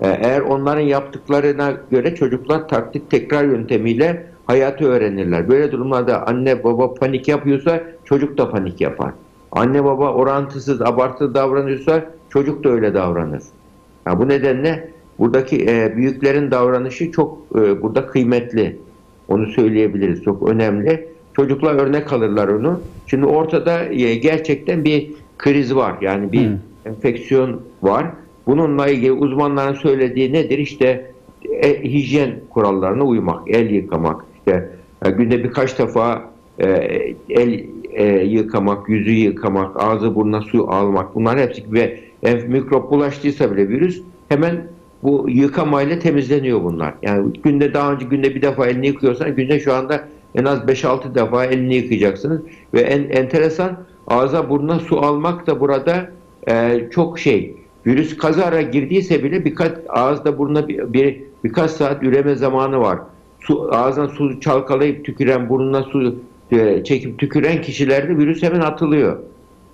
Ee, 0.00 0.18
eğer 0.22 0.40
onların 0.40 0.82
yaptıklarına 0.82 1.72
göre 1.90 2.14
çocuklar 2.14 2.68
taktik 2.68 3.10
tekrar 3.10 3.44
yöntemiyle 3.44 4.26
hayatı 4.48 4.84
öğrenirler. 4.84 5.48
Böyle 5.48 5.72
durumlarda 5.72 6.26
anne 6.26 6.64
baba 6.64 6.94
panik 6.94 7.28
yapıyorsa 7.28 7.82
çocuk 8.04 8.38
da 8.38 8.50
panik 8.50 8.80
yapar. 8.80 9.12
Anne 9.52 9.84
baba 9.84 10.12
orantısız, 10.12 10.82
abartılı 10.82 11.34
davranıyorsa 11.34 12.10
çocuk 12.30 12.64
da 12.64 12.68
öyle 12.68 12.94
davranır. 12.94 13.42
Yani 14.06 14.18
bu 14.18 14.28
nedenle 14.28 14.90
buradaki 15.18 15.66
e, 15.68 15.96
büyüklerin 15.96 16.50
davranışı 16.50 17.12
çok 17.12 17.38
e, 17.54 17.82
burada 17.82 18.06
kıymetli. 18.06 18.78
Onu 19.28 19.46
söyleyebiliriz. 19.46 20.22
Çok 20.22 20.48
önemli. 20.48 21.08
Çocuklar 21.36 21.74
örnek 21.74 22.12
alırlar 22.12 22.48
onu. 22.48 22.80
Şimdi 23.06 23.26
ortada 23.26 23.84
e, 23.84 24.14
gerçekten 24.14 24.84
bir 24.84 25.10
kriz 25.38 25.76
var. 25.76 25.94
Yani 26.00 26.32
bir 26.32 26.46
hmm. 26.46 26.58
enfeksiyon 26.86 27.60
var. 27.82 28.06
Bununla 28.46 28.88
ilgili 28.88 29.12
uzmanların 29.12 29.74
söylediği 29.74 30.32
nedir? 30.32 30.58
İşte 30.58 31.10
e, 31.62 31.82
hijyen 31.82 32.30
kurallarına 32.50 33.04
uymak, 33.04 33.50
el 33.50 33.70
yıkamak, 33.70 34.24
işte 34.48 34.70
e, 35.04 35.10
günde 35.10 35.44
birkaç 35.44 35.78
defa 35.78 36.30
e, 36.58 36.66
el 37.30 37.64
e, 37.92 38.04
yıkamak, 38.24 38.88
yüzü 38.88 39.10
yıkamak, 39.10 39.82
ağzı 39.82 40.14
burnuna 40.14 40.40
su 40.40 40.70
almak 40.70 41.14
bunlar 41.14 41.38
hepsi 41.38 41.72
ve 41.72 42.00
mikrop 42.48 42.90
bulaştıysa 42.90 43.52
bile 43.52 43.68
virüs 43.68 44.02
hemen 44.28 44.66
bu 45.02 45.26
yıkamayla 45.28 45.98
temizleniyor 45.98 46.64
bunlar. 46.64 46.94
Yani 47.02 47.32
günde 47.44 47.74
daha 47.74 47.92
önce 47.92 48.06
günde 48.06 48.34
bir 48.34 48.42
defa 48.42 48.66
elini 48.66 48.86
yıkıyorsan 48.86 49.36
günde 49.36 49.60
şu 49.60 49.74
anda 49.74 50.04
en 50.34 50.44
az 50.44 50.58
5-6 50.58 51.14
defa 51.14 51.44
elini 51.44 51.74
yıkayacaksınız. 51.74 52.40
Ve 52.74 52.80
en 52.80 53.08
enteresan 53.08 53.78
ağza 54.06 54.50
burnuna 54.50 54.78
su 54.78 54.98
almak 54.98 55.46
da 55.46 55.60
burada 55.60 56.10
e, 56.48 56.80
çok 56.90 57.18
şey 57.18 57.56
virüs 57.86 58.16
kazara 58.16 58.62
girdiyse 58.62 59.24
bile 59.24 59.44
birkaç 59.44 59.72
ağızda 59.88 60.38
burnuna 60.38 60.68
bir, 60.68 60.92
bir 60.92 61.22
birkaç 61.44 61.70
saat 61.70 62.02
üreme 62.02 62.34
zamanı 62.34 62.80
var. 62.80 62.98
Su, 63.40 63.68
ağzına 63.72 64.08
su 64.08 64.40
çalkalayıp 64.40 65.04
tüküren, 65.04 65.48
burnuna 65.48 65.82
su 65.82 66.16
e, 66.50 66.84
çekip 66.84 67.18
tüküren 67.18 67.60
kişilerde 67.60 68.16
virüs 68.16 68.42
hemen 68.42 68.60
atılıyor. 68.60 69.18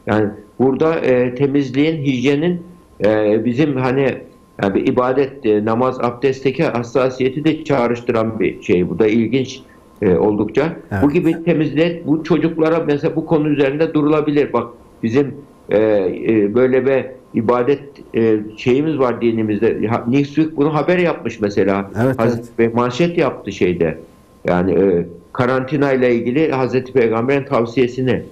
Yani 0.06 0.28
burada 0.58 0.94
e, 0.94 1.34
temizliğin, 1.34 2.02
hijyenin 2.02 2.62
e, 3.04 3.44
bizim 3.44 3.76
hani 3.76 4.18
yani 4.62 4.74
bir 4.74 4.86
ibadet, 4.86 5.46
e, 5.46 5.64
namaz, 5.64 6.00
abdestteki 6.00 6.64
hassasiyeti 6.64 7.44
de 7.44 7.64
çağrıştıran 7.64 8.40
bir 8.40 8.62
şey. 8.62 8.88
Bu 8.90 8.98
da 8.98 9.06
ilginç 9.06 9.60
e, 10.02 10.16
oldukça. 10.16 10.76
Evet. 10.92 11.02
Bu 11.02 11.10
gibi 11.10 11.44
temizlik, 11.44 12.06
bu 12.06 12.24
çocuklara 12.24 12.78
mesela 12.86 13.16
bu 13.16 13.26
konu 13.26 13.48
üzerinde 13.48 13.94
durulabilir. 13.94 14.52
Bak 14.52 14.68
bizim 15.02 15.34
e, 15.70 15.78
e, 15.78 16.54
böyle 16.54 16.86
bir 16.86 17.04
ibadet 17.34 17.82
e, 18.14 18.38
şeyimiz 18.56 18.98
var 18.98 19.20
dinimizde. 19.20 19.80
Newsweek 20.06 20.56
bunu 20.56 20.74
haber 20.74 20.98
yapmış 20.98 21.40
mesela. 21.40 21.90
Evet, 22.04 22.18
Hazreti 22.18 22.58
Bey 22.58 22.68
manşet 22.68 23.18
yaptı 23.18 23.52
şeyde. 23.52 23.98
Yani 24.44 24.72
e, 24.72 25.06
karantina 25.32 25.92
ile 25.92 26.14
ilgili 26.14 26.52
Hazreti 26.52 26.92
Peygamber'in 26.92 27.44
tavsiyesini 27.44 28.22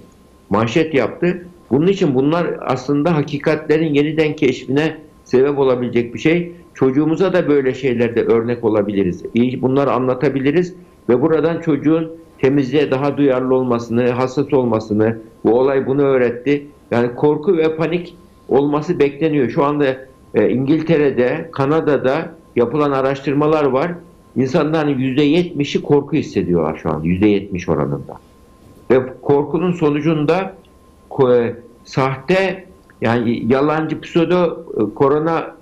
manşet 0.49 0.93
yaptı. 0.93 1.45
Bunun 1.71 1.87
için 1.87 2.15
bunlar 2.15 2.47
aslında 2.61 3.15
hakikatlerin 3.15 3.93
yeniden 3.93 4.35
keşfine 4.35 4.97
sebep 5.23 5.59
olabilecek 5.59 6.13
bir 6.13 6.19
şey. 6.19 6.51
Çocuğumuza 6.73 7.33
da 7.33 7.47
böyle 7.47 7.73
şeylerde 7.73 8.23
örnek 8.23 8.63
olabiliriz. 8.63 9.23
Bunları 9.61 9.91
anlatabiliriz 9.91 10.73
ve 11.09 11.21
buradan 11.21 11.61
çocuğun 11.61 12.11
temizliğe 12.41 12.91
daha 12.91 13.17
duyarlı 13.17 13.55
olmasını, 13.55 14.09
hassas 14.09 14.53
olmasını, 14.53 15.17
bu 15.45 15.59
olay 15.59 15.87
bunu 15.87 16.01
öğretti. 16.01 16.67
Yani 16.91 17.15
korku 17.15 17.57
ve 17.57 17.75
panik 17.75 18.15
olması 18.49 18.99
bekleniyor. 18.99 19.49
Şu 19.49 19.63
anda 19.63 19.85
e, 20.33 20.49
İngiltere'de, 20.49 21.49
Kanada'da 21.51 22.35
yapılan 22.55 22.91
araştırmalar 22.91 23.63
var. 23.63 23.91
İnsanların 24.35 24.99
%70'i 24.99 25.81
korku 25.81 26.15
hissediyorlar 26.15 26.79
şu 26.83 26.89
anda. 26.89 27.07
%70 27.07 27.71
oranında. 27.71 28.19
Ve 28.91 29.13
korkunun 29.21 29.71
sonucunda 29.71 30.55
e, 31.31 31.55
sahte 31.83 32.65
yani 33.01 33.51
yalancı 33.53 34.01
pseudo 34.01 34.65
e, 34.77 34.93
korona 34.93 35.55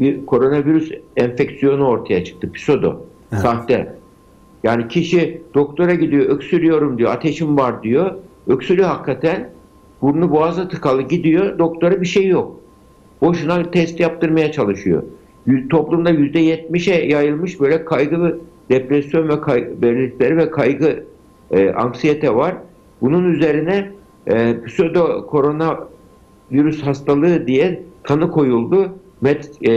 bir 0.00 0.26
koronavirüs 0.26 0.90
enfeksiyonu 1.16 1.86
ortaya 1.86 2.24
çıktı. 2.24 2.52
Pseudo. 2.52 3.00
Evet. 3.32 3.42
Sahte. 3.42 3.94
Yani 4.62 4.88
kişi 4.88 5.42
doktora 5.54 5.94
gidiyor, 5.94 6.26
öksürüyorum 6.26 6.98
diyor, 6.98 7.12
ateşim 7.12 7.58
var 7.58 7.82
diyor. 7.82 8.14
Öksürüyor 8.46 8.88
hakikaten. 8.88 9.50
Burnu 10.02 10.30
boğaza 10.30 10.68
tıkalı 10.68 11.02
gidiyor, 11.02 11.58
doktora 11.58 12.00
bir 12.00 12.06
şey 12.06 12.26
yok. 12.26 12.60
Boşuna 13.22 13.70
test 13.70 14.00
yaptırmaya 14.00 14.52
çalışıyor. 14.52 15.02
Toplumda 15.70 16.10
yüzde 16.10 16.38
yetmişe 16.38 16.94
yayılmış 16.94 17.60
böyle 17.60 17.84
kaygı 17.84 18.22
ve 18.24 18.34
depresyon 18.70 19.28
ve 19.28 19.40
kay- 19.40 19.82
belirtileri 19.82 20.36
ve 20.36 20.50
kaygı, 20.50 21.04
e, 21.50 21.70
anksiyete 21.70 22.34
var. 22.34 22.54
Bunun 23.00 23.32
üzerine 23.32 23.90
e, 24.26 24.56
pseudo 24.66 25.26
korona 25.26 25.78
virüs 26.52 26.82
hastalığı 26.82 27.46
diye 27.46 27.82
tanı 28.04 28.30
koyuldu. 28.30 28.92
Met, 29.20 29.50
e, 29.68 29.70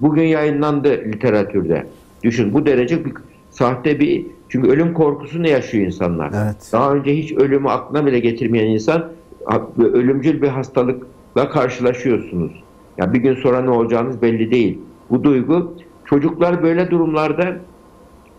bugün 0.00 0.22
yayınlandı 0.22 0.88
literatürde. 0.88 1.86
Düşün 2.22 2.54
bu 2.54 2.66
derece 2.66 3.04
bir 3.04 3.12
sahte 3.50 4.00
bir 4.00 4.26
çünkü 4.48 4.68
ölüm 4.68 4.94
korkusunu 4.94 5.48
yaşıyor 5.48 5.86
insanlar. 5.86 6.32
Evet. 6.44 6.56
Daha 6.72 6.94
önce 6.94 7.16
hiç 7.16 7.32
ölümü 7.32 7.68
aklına 7.68 8.06
bile 8.06 8.18
getirmeyen 8.18 8.66
insan 8.66 9.08
ölümcül 9.78 10.42
bir 10.42 10.48
hastalıkla 10.48 11.50
karşılaşıyorsunuz. 11.50 12.52
Ya 12.98 13.12
bir 13.12 13.18
gün 13.18 13.34
sonra 13.34 13.60
ne 13.60 13.70
olacağınız 13.70 14.22
belli 14.22 14.50
değil. 14.50 14.78
Bu 15.10 15.24
duygu 15.24 15.74
çocuklar 16.04 16.62
böyle 16.62 16.90
durumlarda 16.90 17.56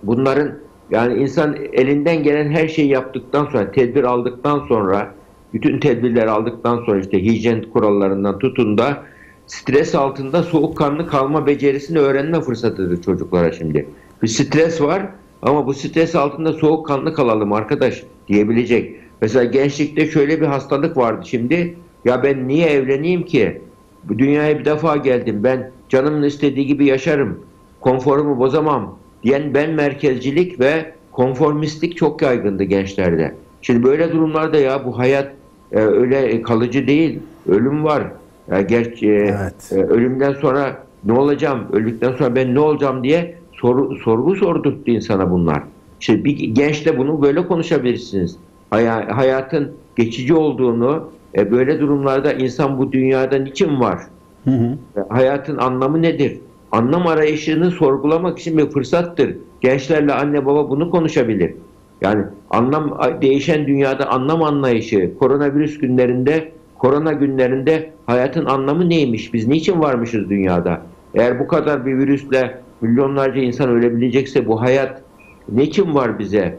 bunların 0.04 0.52
yani 0.92 1.14
insan 1.22 1.56
elinden 1.74 2.24
gelen 2.24 2.52
her 2.52 2.68
şeyi 2.68 2.90
yaptıktan 2.90 3.46
sonra, 3.46 3.72
tedbir 3.72 4.04
aldıktan 4.04 4.60
sonra, 4.68 5.14
bütün 5.54 5.80
tedbirleri 5.80 6.30
aldıktan 6.30 6.84
sonra 6.86 7.00
işte 7.00 7.24
hijyen 7.24 7.62
kurallarından 7.62 8.40
tutun 8.40 8.78
da 8.78 9.04
stres 9.48 9.96
altında 9.96 10.44
soğukkanlı 10.44 11.08
kalma 11.08 11.46
becerisini 11.46 12.00
öğrenme 12.00 12.42
fırsatıdır 12.42 13.02
çocuklara 13.02 13.52
şimdi. 13.52 13.88
Bir 14.24 14.28
stres 14.28 14.82
var 14.82 15.06
ama 15.42 15.68
bu 15.68 15.74
stres 15.74 16.16
altında 16.16 16.54
soğukkanlı 16.54 17.14
kalalım 17.14 17.54
arkadaş 17.54 18.04
diyebilecek. 18.28 18.96
Mesela 19.22 19.44
gençlikte 19.46 20.08
şöyle 20.08 20.42
bir 20.42 20.46
hastalık 20.46 20.98
vardı 20.98 21.22
şimdi. 21.26 21.76
Ya 22.06 22.24
ben 22.24 22.48
niye 22.48 22.68
evleneyim 22.68 23.24
ki? 23.24 23.62
Bu 24.04 24.20
dünyaya 24.20 24.60
bir 24.60 24.66
defa 24.66 24.98
geldim. 24.98 25.40
Ben 25.44 25.72
canımın 25.90 26.24
istediği 26.24 26.66
gibi 26.68 26.86
yaşarım. 26.86 27.40
Konforumu 27.82 28.40
bozamam 28.40 28.98
diyen 29.24 29.54
ben 29.54 29.70
merkezcilik 29.72 30.60
ve 30.60 30.92
konformistlik 31.12 31.98
çok 31.98 32.22
yaygındı 32.22 32.64
gençlerde. 32.64 33.36
Şimdi 33.62 33.84
böyle 33.84 34.12
durumlarda 34.12 34.58
ya 34.60 34.86
bu 34.86 34.98
hayat 34.98 35.32
e, 35.72 35.80
öyle 35.80 36.42
kalıcı 36.42 36.88
değil. 36.88 37.20
Ölüm 37.50 37.84
var. 37.84 38.04
Ya 38.52 38.62
gerç, 38.62 39.04
e, 39.04 39.08
Evet. 39.08 39.72
e, 39.72 39.76
ölümden 39.76 40.34
sonra 40.34 40.84
ne 41.06 41.14
olacağım? 41.14 41.60
Öldükten 41.74 42.12
sonra 42.12 42.36
ben 42.36 42.56
ne 42.56 42.60
olacağım 42.60 43.04
diye 43.04 43.36
soru, 43.54 43.96
sorgu 43.96 44.36
sordurttu 44.36 44.92
insana 44.92 45.32
bunlar. 45.32 45.64
İşte 46.00 46.26
bir 46.26 46.32
gençle 46.32 46.98
bunu 46.98 47.22
böyle 47.22 47.48
konuşabilirsiniz. 47.48 48.38
Haya- 48.76 49.18
hayatın 49.18 49.72
geçici 49.96 50.34
olduğunu, 50.34 51.10
e, 51.38 51.52
böyle 51.52 51.80
durumlarda 51.80 52.34
insan 52.34 52.78
bu 52.78 52.92
dünyada 52.92 53.38
niçin 53.38 53.80
var? 53.80 54.00
Hı 54.46 54.52
hı. 54.52 54.78
E, 54.98 55.00
Hayatın 55.10 55.58
anlamı 55.58 56.02
nedir? 56.02 56.38
Anlam 56.72 57.08
arayışını 57.08 57.72
sorgulamak 57.72 58.40
için 58.40 58.58
bir 58.58 58.70
fırsattır. 58.70 59.38
Gençlerle 59.62 60.14
anne 60.14 60.46
baba 60.46 60.70
bunu 60.70 60.90
konuşabilir. 60.92 61.54
Yani 62.02 62.24
anlam 62.50 63.00
değişen 63.22 63.68
dünyada 63.68 64.10
anlam 64.10 64.44
anlayışı, 64.44 65.18
koronavirüs 65.20 65.78
günlerinde, 65.78 66.52
korona 66.78 67.14
günlerinde 67.14 67.92
hayatın 68.06 68.46
anlamı 68.46 68.90
neymiş? 68.90 69.34
Biz 69.34 69.48
niçin 69.48 69.80
varmışız 69.80 70.30
dünyada? 70.30 70.82
Eğer 71.14 71.40
bu 71.40 71.48
kadar 71.48 71.86
bir 71.86 71.98
virüsle 71.98 72.60
milyonlarca 72.82 73.42
insan 73.42 73.70
ölebilecekse 73.70 74.48
bu 74.48 74.62
hayat 74.62 75.02
niçin 75.50 75.96
var 75.96 76.20
bize 76.20 76.58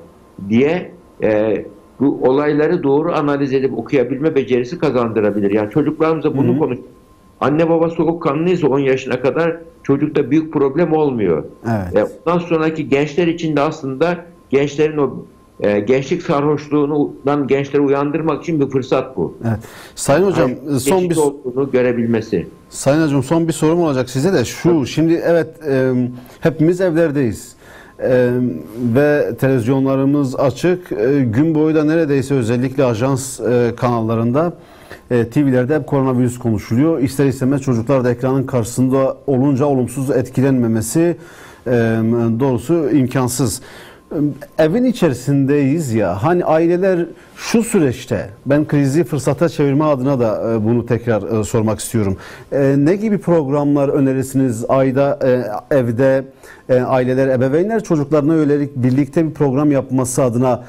diye 0.49 0.91
e, 1.23 1.65
bu 2.01 2.19
olayları 2.23 2.83
doğru 2.83 3.13
analiz 3.13 3.53
edip 3.53 3.79
okuyabilme 3.79 4.35
becerisi 4.35 4.79
kazandırabilir. 4.79 5.51
Yani 5.51 5.71
çocuklarımıza 5.71 6.37
bunu 6.37 6.49
Hı 6.49 6.55
hı. 6.55 6.59
konuş. 6.59 6.79
Anne 7.41 7.69
baba 7.69 7.91
soğukkanlıysa 7.91 8.69
10 8.69 8.79
yaşına 8.79 9.21
kadar 9.21 9.57
çocukta 9.83 10.31
büyük 10.31 10.53
problem 10.53 10.93
olmuyor. 10.93 11.45
Evet. 11.67 11.97
E, 11.97 12.05
Ondan 12.27 12.39
sonraki 12.39 12.89
gençler 12.89 13.27
için 13.27 13.57
de 13.57 13.61
aslında 13.61 14.25
gençlerin 14.51 14.97
o 14.97 15.25
e, 15.61 15.81
gençlik 15.81 16.23
sarhoşluğundan 16.23 17.47
gençleri 17.47 17.83
uyandırmak 17.83 18.43
için 18.43 18.61
bir 18.61 18.67
fırsat 18.67 19.17
bu. 19.17 19.35
Evet. 19.49 19.59
Sayın 19.95 20.27
hocam 20.27 20.51
Yani 20.51 20.81
son 20.81 21.11
bir 21.11 21.17
olduğunu 21.17 21.71
görebilmesi. 21.71 22.47
Sayın 22.69 23.05
hocam 23.07 23.23
son 23.23 23.49
bir 23.49 23.53
sorum 23.53 23.81
olacak 23.81 24.11
size 24.11 24.33
de 24.33 24.45
şu. 24.45 24.87
Şimdi 24.87 25.23
evet 25.27 25.49
e, 25.69 25.93
hepimiz 26.41 26.81
evlerdeyiz. 26.81 27.56
E, 28.03 28.31
ve 28.95 29.35
televizyonlarımız 29.41 30.37
açık. 30.37 30.93
E, 30.93 31.21
gün 31.21 31.55
boyu 31.55 31.75
da 31.75 31.85
neredeyse 31.85 32.35
özellikle 32.35 32.85
ajans 32.85 33.41
e, 33.41 33.73
kanallarında 33.77 34.53
e, 35.11 35.29
TV'lerde 35.29 35.75
hep 35.75 35.87
koronavirüs 35.87 36.39
konuşuluyor. 36.39 36.99
İster 36.99 37.27
istemez 37.27 37.63
çocuklar 37.63 38.05
da 38.05 38.11
ekranın 38.11 38.47
karşısında 38.47 39.17
olunca 39.27 39.65
olumsuz 39.65 40.11
etkilenmemesi 40.11 41.17
e, 41.67 41.71
doğrusu 42.41 42.91
imkansız. 42.91 43.63
Evin 44.59 44.85
içerisindeyiz 44.85 45.95
ya 45.95 46.23
hani 46.23 46.45
aileler 46.45 47.07
şu 47.37 47.63
süreçte 47.63 48.29
ben 48.47 48.69
krizi 48.69 49.05
fırsata 49.05 49.49
çevirme 49.49 49.85
adına 49.85 50.21
da 50.21 50.53
e, 50.53 50.65
bunu 50.65 50.87
tekrar 50.87 51.41
e, 51.41 51.45
sormak 51.45 51.79
istiyorum. 51.79 52.17
E, 52.53 52.75
Ne 52.79 52.97
gibi 52.97 53.19
programlar 53.19 53.89
önerirsiniz 53.89 54.65
ayda 54.69 55.19
evde 55.71 56.25
aileler 56.87 57.29
ebeveynler 57.29 57.85
çocuklarına 57.85 58.35
yönelik 58.35 58.77
birlikte 58.77 59.29
bir 59.29 59.35
program 59.35 59.71
yapması 59.71 60.23
adına 60.23 60.65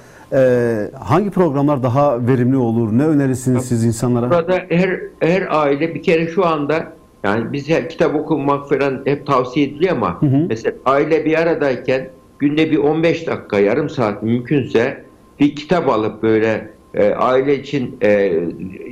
hangi 0.99 1.29
programlar 1.29 1.83
daha 1.83 2.27
verimli 2.27 2.57
olur? 2.57 2.91
Ne 2.91 3.05
önerirsiniz 3.05 3.65
siz 3.65 3.85
insanlara? 3.85 4.29
Burada 4.29 4.59
her 4.69 4.99
her 5.19 5.47
aile 5.49 5.95
bir 5.95 6.03
kere 6.03 6.27
şu 6.27 6.45
anda 6.45 6.87
yani 7.23 7.53
biz 7.53 7.67
kitap 7.89 8.15
okumak 8.15 8.69
falan 8.69 9.01
hep 9.05 9.27
tavsiye 9.27 9.65
ediliyor 9.65 9.95
ama 9.95 10.21
hı. 10.21 10.45
mesela 10.49 10.75
aile 10.85 11.25
bir 11.25 11.41
aradayken 11.41 12.09
günde 12.39 12.71
bir 12.71 12.77
15 12.77 13.27
dakika 13.27 13.59
yarım 13.59 13.89
saat 13.89 14.23
mümkünse 14.23 15.03
bir 15.39 15.55
kitap 15.55 15.89
alıp 15.89 16.23
böyle 16.23 16.69
e, 16.93 17.09
aile 17.09 17.59
için 17.59 17.97
e, 18.03 18.33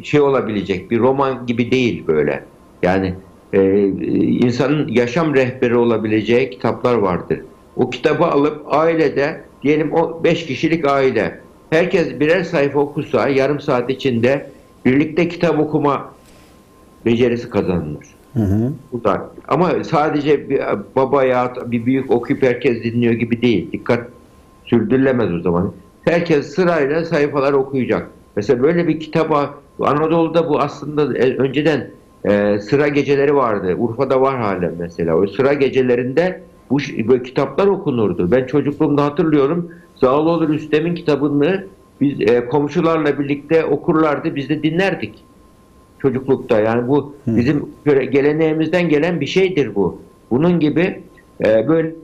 şey 0.03 0.21
olabilecek 0.21 0.91
bir 0.91 0.99
roman 0.99 1.45
gibi 1.45 1.71
değil 1.71 2.08
böyle. 2.08 2.43
Yani 2.84 3.13
e, 3.53 3.88
insanın 4.17 4.88
yaşam 4.88 5.36
rehberi 5.36 5.77
olabileceği 5.77 6.49
kitaplar 6.49 6.95
vardır. 6.95 7.39
O 7.75 7.89
kitabı 7.89 8.25
alıp 8.25 8.73
ailede 8.73 9.41
diyelim 9.63 9.93
o 9.93 10.23
5 10.23 10.45
kişilik 10.45 10.88
aile 10.88 11.39
herkes 11.69 12.19
birer 12.19 12.43
sayfa 12.43 12.79
okusa 12.79 13.29
yarım 13.29 13.60
saat 13.60 13.89
içinde 13.89 14.49
birlikte 14.86 15.27
kitap 15.27 15.60
okuma 15.60 16.13
becerisi 17.05 17.49
kazanılır. 17.49 18.14
Bu 18.91 19.04
da. 19.04 19.30
Ama 19.48 19.84
sadece 19.84 20.50
bir 20.50 20.62
babaya 20.95 21.54
bir 21.65 21.86
büyük 21.86 22.12
okuyup 22.12 22.43
herkes 22.43 22.84
dinliyor 22.84 23.13
gibi 23.13 23.41
değil. 23.41 23.71
Dikkat 23.71 24.08
sürdürülemez 24.65 25.34
o 25.34 25.39
zaman. 25.39 25.71
Herkes 26.02 26.56
sırayla 26.56 27.06
sayfalar 27.06 27.54
okuyacak. 27.54 28.10
Mesela 28.36 28.63
böyle 28.63 28.88
bir 28.88 29.00
kitaba 29.00 29.56
Anadolu'da 29.80 30.50
bu 30.50 30.60
aslında 30.60 31.17
e, 31.17 31.38
önceden 31.38 31.89
e, 32.26 32.60
sıra 32.60 32.88
geceleri 32.88 33.36
vardı. 33.36 33.76
Urfa'da 33.78 34.21
var 34.21 34.41
halen 34.41 34.74
mesela. 34.80 35.17
O 35.17 35.28
sıra 35.28 35.54
gecelerinde 35.54 36.41
bu 36.69 36.78
böyle 36.80 37.24
kitaplar 37.24 37.67
okunurdu. 37.67 38.32
Ben 38.32 38.45
çocukluğumda 38.45 39.06
hatırlıyorum. 39.06 39.71
Zağaloğlu 39.95 40.48
Rüstem'in 40.48 40.95
kitabını 40.95 41.65
biz 42.02 42.21
e, 42.21 42.45
komşularla 42.45 43.19
birlikte 43.19 43.65
okurlardı. 43.65 44.36
Biz 44.36 44.50
de 44.50 44.63
dinlerdik 44.63 45.24
çocuklukta. 46.06 46.60
Yani 46.60 46.88
bu 46.88 47.15
bizim 47.28 47.70
geleneğimizden 47.88 48.89
gelen 48.89 49.22
bir 49.22 49.26
şeydir 49.26 49.76
bu. 49.76 50.02
Bunun 50.32 50.60
gibi 50.60 51.02
e, 51.46 51.68
böyle 51.68 51.96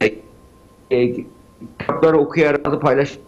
e, 0.00 0.10
e, 0.90 1.14
kitapları 1.78 2.18
okuyarak 2.18 2.82
paylaş 2.82 3.18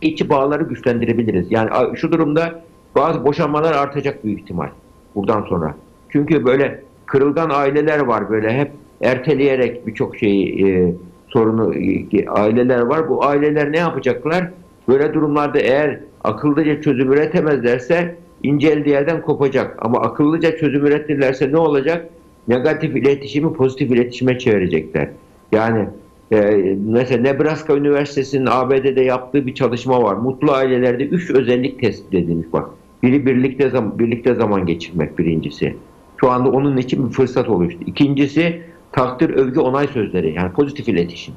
içi 0.00 0.28
bağları 0.28 0.62
güçlendirebiliriz. 0.62 1.46
Yani 1.50 1.70
şu 1.96 2.12
durumda 2.12 2.62
bazı 2.96 3.24
boşanmalar 3.24 3.72
artacak 3.72 4.24
büyük 4.24 4.40
ihtimal 4.40 4.68
buradan 5.14 5.42
sonra. 5.42 5.74
Çünkü 6.08 6.44
böyle 6.44 6.82
kırılgan 7.06 7.50
aileler 7.50 8.00
var 8.00 8.30
böyle 8.30 8.58
hep 8.58 8.70
erteleyerek 9.00 9.86
birçok 9.86 10.16
şeyi 10.16 10.66
e, 10.66 10.94
sorunu 11.28 11.74
e, 11.74 12.28
aileler 12.28 12.80
var. 12.80 13.08
Bu 13.08 13.24
aileler 13.24 13.72
ne 13.72 13.78
yapacaklar? 13.78 14.50
Böyle 14.88 15.14
durumlarda 15.14 15.58
eğer 15.58 16.00
akıllıca 16.24 16.80
çözüm 16.82 17.12
üretemezlerse 17.12 18.21
ince 18.42 18.82
yerden 18.86 19.22
kopacak. 19.22 19.76
Ama 19.78 20.00
akıllıca 20.00 20.56
çözüm 20.56 20.86
üretirlerse 20.86 21.52
ne 21.52 21.56
olacak? 21.56 22.08
Negatif 22.48 22.96
iletişimi 22.96 23.52
pozitif 23.52 23.90
iletişime 23.90 24.38
çevirecekler. 24.38 25.08
Yani 25.52 25.88
e, 26.32 26.38
mesela 26.86 27.22
Nebraska 27.22 27.76
Üniversitesi'nin 27.76 28.46
ABD'de 28.46 29.00
yaptığı 29.00 29.46
bir 29.46 29.54
çalışma 29.54 30.02
var. 30.02 30.14
Mutlu 30.14 30.52
ailelerde 30.52 31.04
üç 31.04 31.30
özellik 31.30 31.80
tespit 31.80 32.14
edilmiş 32.14 32.46
bak. 32.52 32.70
Biri 33.02 33.26
birlikte 33.26 33.70
zaman, 33.70 33.98
birlikte 33.98 34.34
zaman 34.34 34.66
geçirmek 34.66 35.18
birincisi. 35.18 35.76
Şu 36.20 36.30
anda 36.30 36.50
onun 36.50 36.76
için 36.76 37.08
bir 37.08 37.12
fırsat 37.12 37.48
oluştu. 37.48 37.80
İkincisi 37.86 38.60
takdir, 38.92 39.30
övgü, 39.30 39.60
onay 39.60 39.86
sözleri. 39.86 40.34
Yani 40.34 40.52
pozitif 40.52 40.88
iletişim. 40.88 41.34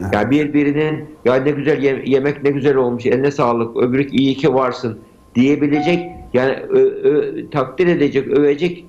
Evet. 0.00 0.14
Yani 0.14 0.30
birbirinin 0.30 1.04
ya 1.24 1.34
ne 1.34 1.50
güzel 1.50 2.02
yemek 2.06 2.42
ne 2.42 2.50
güzel 2.50 2.76
olmuş, 2.76 3.06
eline 3.06 3.30
sağlık, 3.30 3.76
öbürük 3.76 4.14
iyi 4.14 4.34
ki 4.34 4.54
varsın 4.54 4.98
diyebilecek 5.34 6.00
yani 6.36 6.52
ö, 6.52 6.80
ö, 6.80 7.50
takdir 7.50 7.86
edecek, 7.86 8.28
övecek 8.28 8.84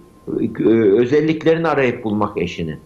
ö, 0.60 1.00
özelliklerini 1.00 1.68
arayıp 1.68 2.04
bulmak 2.04 2.38
eşinin. 2.38 2.80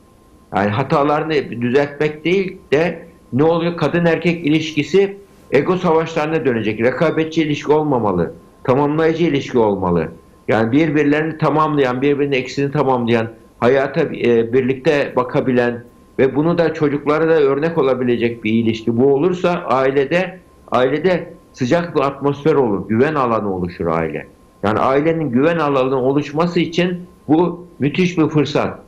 Yani 0.56 0.70
hatalarını 0.70 1.62
düzeltmek 1.62 2.26
değil 2.26 2.58
de 2.74 3.06
ne 3.34 3.44
oluyor? 3.44 3.78
Kadın 3.78 4.06
erkek 4.06 4.46
ilişkisi 4.46 5.18
ego 5.52 5.78
savaşlarına 5.78 6.46
dönecek. 6.46 6.80
Rekabetçi 6.80 7.42
ilişki 7.42 7.72
olmamalı. 7.72 8.34
Tamamlayıcı 8.64 9.24
ilişki 9.24 9.58
olmalı. 9.58 10.08
Yani 10.48 10.72
birbirlerini 10.72 11.38
tamamlayan, 11.38 12.02
birbirinin 12.02 12.36
eksini 12.36 12.72
tamamlayan, 12.72 13.30
hayata 13.60 14.02
e, 14.02 14.54
birlikte 14.54 15.14
bakabilen 15.16 15.84
ve 16.20 16.36
bunu 16.36 16.58
da 16.58 16.74
çocuklara 16.74 17.30
da 17.30 17.42
örnek 17.42 17.78
olabilecek 17.78 18.44
bir 18.44 18.54
ilişki. 18.54 18.98
Bu 18.98 19.14
olursa 19.14 19.50
ailede 19.50 20.40
ailede 20.72 21.34
sıcak 21.54 21.96
bir 21.96 22.02
atmosfer 22.02 22.54
olur, 22.54 22.88
güven 22.90 23.16
alanı 23.16 23.56
oluşur 23.56 23.88
aile. 23.88 24.28
Yani 24.64 24.80
ailenin 24.80 25.32
güven 25.32 25.58
alanı 25.58 26.02
oluşması 26.02 26.60
için 26.60 27.00
bu 27.28 27.68
müthiş 27.80 28.18
bir 28.18 28.28
fırsat. 28.28 28.80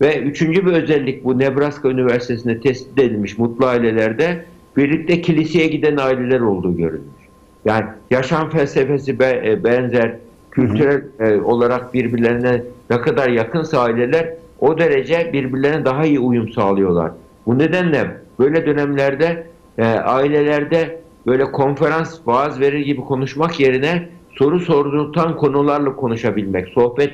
Ve 0.00 0.22
üçüncü 0.22 0.66
bir 0.66 0.72
özellik 0.72 1.24
bu 1.24 1.38
Nebraska 1.38 1.88
Üniversitesi'nde 1.88 2.60
tespit 2.60 2.98
edilmiş 2.98 3.38
mutlu 3.38 3.66
ailelerde 3.66 4.44
birlikte 4.76 5.20
kiliseye 5.20 5.66
giden 5.66 5.96
aileler 5.96 6.40
olduğu 6.40 6.76
görülmüş. 6.76 7.28
Yani 7.64 7.84
yaşam 8.10 8.50
felsefesi 8.50 9.12
e, 9.20 9.64
benzer, 9.64 10.16
kültürel 10.50 11.02
e, 11.20 11.40
olarak 11.40 11.94
birbirlerine 11.94 12.62
ne 12.90 13.00
kadar 13.00 13.28
yakınsa 13.28 13.80
aileler 13.80 14.34
o 14.60 14.78
derece 14.78 15.30
birbirlerine 15.32 15.84
daha 15.84 16.04
iyi 16.04 16.20
uyum 16.20 16.52
sağlıyorlar. 16.52 17.12
Bu 17.46 17.58
nedenle 17.58 18.16
böyle 18.38 18.66
dönemlerde 18.66 19.46
e, 19.78 19.84
ailelerde 19.84 21.00
böyle 21.26 21.44
konferans, 21.44 22.18
vaaz 22.26 22.60
verir 22.60 22.80
gibi 22.80 23.00
konuşmak 23.00 23.60
yerine 23.60 24.08
soru 24.38 24.60
sorduğundan 24.60 25.36
konularla 25.36 25.96
konuşabilmek, 25.96 26.68
sohbet 26.68 27.12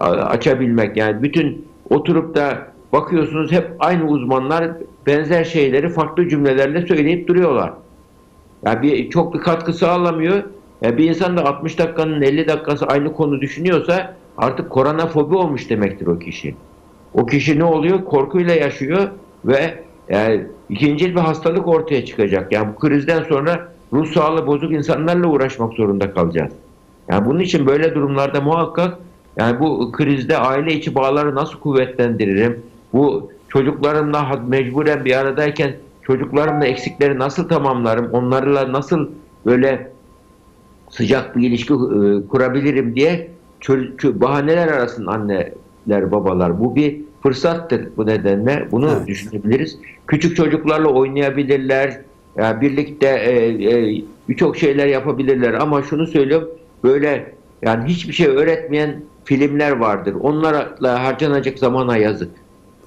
açabilmek. 0.00 0.96
Yani 0.96 1.22
bütün 1.22 1.66
oturup 1.90 2.34
da 2.34 2.66
bakıyorsunuz 2.92 3.52
hep 3.52 3.70
aynı 3.78 4.06
uzmanlar 4.06 4.70
benzer 5.06 5.44
şeyleri 5.44 5.88
farklı 5.88 6.28
cümlelerle 6.28 6.86
söyleyip 6.86 7.28
duruyorlar. 7.28 7.72
Yani 8.66 8.82
bir, 8.82 9.10
çok 9.10 9.34
bir 9.34 9.38
katkı 9.38 9.72
sağlamıyor. 9.72 10.42
Yani 10.82 10.98
bir 10.98 11.08
insan 11.08 11.36
da 11.36 11.44
60 11.44 11.78
dakikanın 11.78 12.22
50 12.22 12.48
dakikası 12.48 12.86
aynı 12.86 13.12
konu 13.12 13.40
düşünüyorsa 13.40 14.14
artık 14.38 14.70
koronafobi 14.70 15.36
olmuş 15.36 15.70
demektir 15.70 16.06
o 16.06 16.18
kişi. 16.18 16.54
O 17.14 17.26
kişi 17.26 17.58
ne 17.58 17.64
oluyor? 17.64 18.04
Korkuyla 18.04 18.54
yaşıyor 18.54 19.08
ve 19.44 19.74
yani 20.08 20.46
ikinci 20.68 21.14
bir 21.14 21.20
hastalık 21.20 21.68
ortaya 21.68 22.04
çıkacak. 22.04 22.52
Yani 22.52 22.68
bu 22.74 22.78
krizden 22.78 23.22
sonra 23.22 23.68
ruh 23.92 24.06
sağlığı 24.06 24.46
bozuk 24.46 24.72
insanlarla 24.72 25.26
uğraşmak 25.26 25.72
zorunda 25.72 26.14
kalacağız. 26.14 26.52
Yani 27.08 27.26
bunun 27.26 27.40
için 27.40 27.66
böyle 27.66 27.94
durumlarda 27.94 28.40
muhakkak 28.40 28.98
yani 29.36 29.60
bu 29.60 29.92
krizde 29.92 30.38
aile 30.38 30.74
içi 30.74 30.94
bağları 30.94 31.34
nasıl 31.34 31.58
kuvvetlendiririm? 31.58 32.62
Bu 32.92 33.30
çocuklarımla 33.48 34.42
mecburen 34.48 35.04
bir 35.04 35.16
aradayken 35.16 35.72
çocuklarımla 36.02 36.66
eksikleri 36.66 37.18
nasıl 37.18 37.48
tamamlarım? 37.48 38.10
Onlarla 38.12 38.72
nasıl 38.72 39.08
böyle 39.46 39.90
sıcak 40.90 41.36
bir 41.36 41.48
ilişki 41.48 41.74
e, 41.74 42.28
kurabilirim 42.28 42.96
diye 42.96 43.30
bahaneler 44.04 44.68
arasında 44.68 45.10
anneler, 45.10 46.12
babalar. 46.12 46.60
Bu 46.60 46.76
bir 46.76 47.00
fırsattır 47.22 47.88
bu 47.96 48.06
nedenle. 48.06 48.68
Bunu 48.70 48.90
evet. 48.96 49.06
düşünebiliriz. 49.06 49.78
Küçük 50.06 50.36
çocuklarla 50.36 50.88
oynayabilirler. 50.88 52.00
Yani 52.36 52.60
birlikte 52.60 53.06
e, 53.06 53.48
e, 53.48 54.02
birçok 54.28 54.56
şeyler 54.56 54.86
yapabilirler 54.86 55.54
ama 55.54 55.82
şunu 55.82 56.06
söylüyorum 56.06 56.48
böyle 56.86 57.32
yani 57.62 57.84
hiçbir 57.84 58.12
şey 58.12 58.26
öğretmeyen 58.26 59.02
filmler 59.24 59.72
vardır. 59.72 60.14
Onlarla 60.20 61.04
harcanacak 61.04 61.58
zamana 61.58 61.96
yazık. 61.96 62.30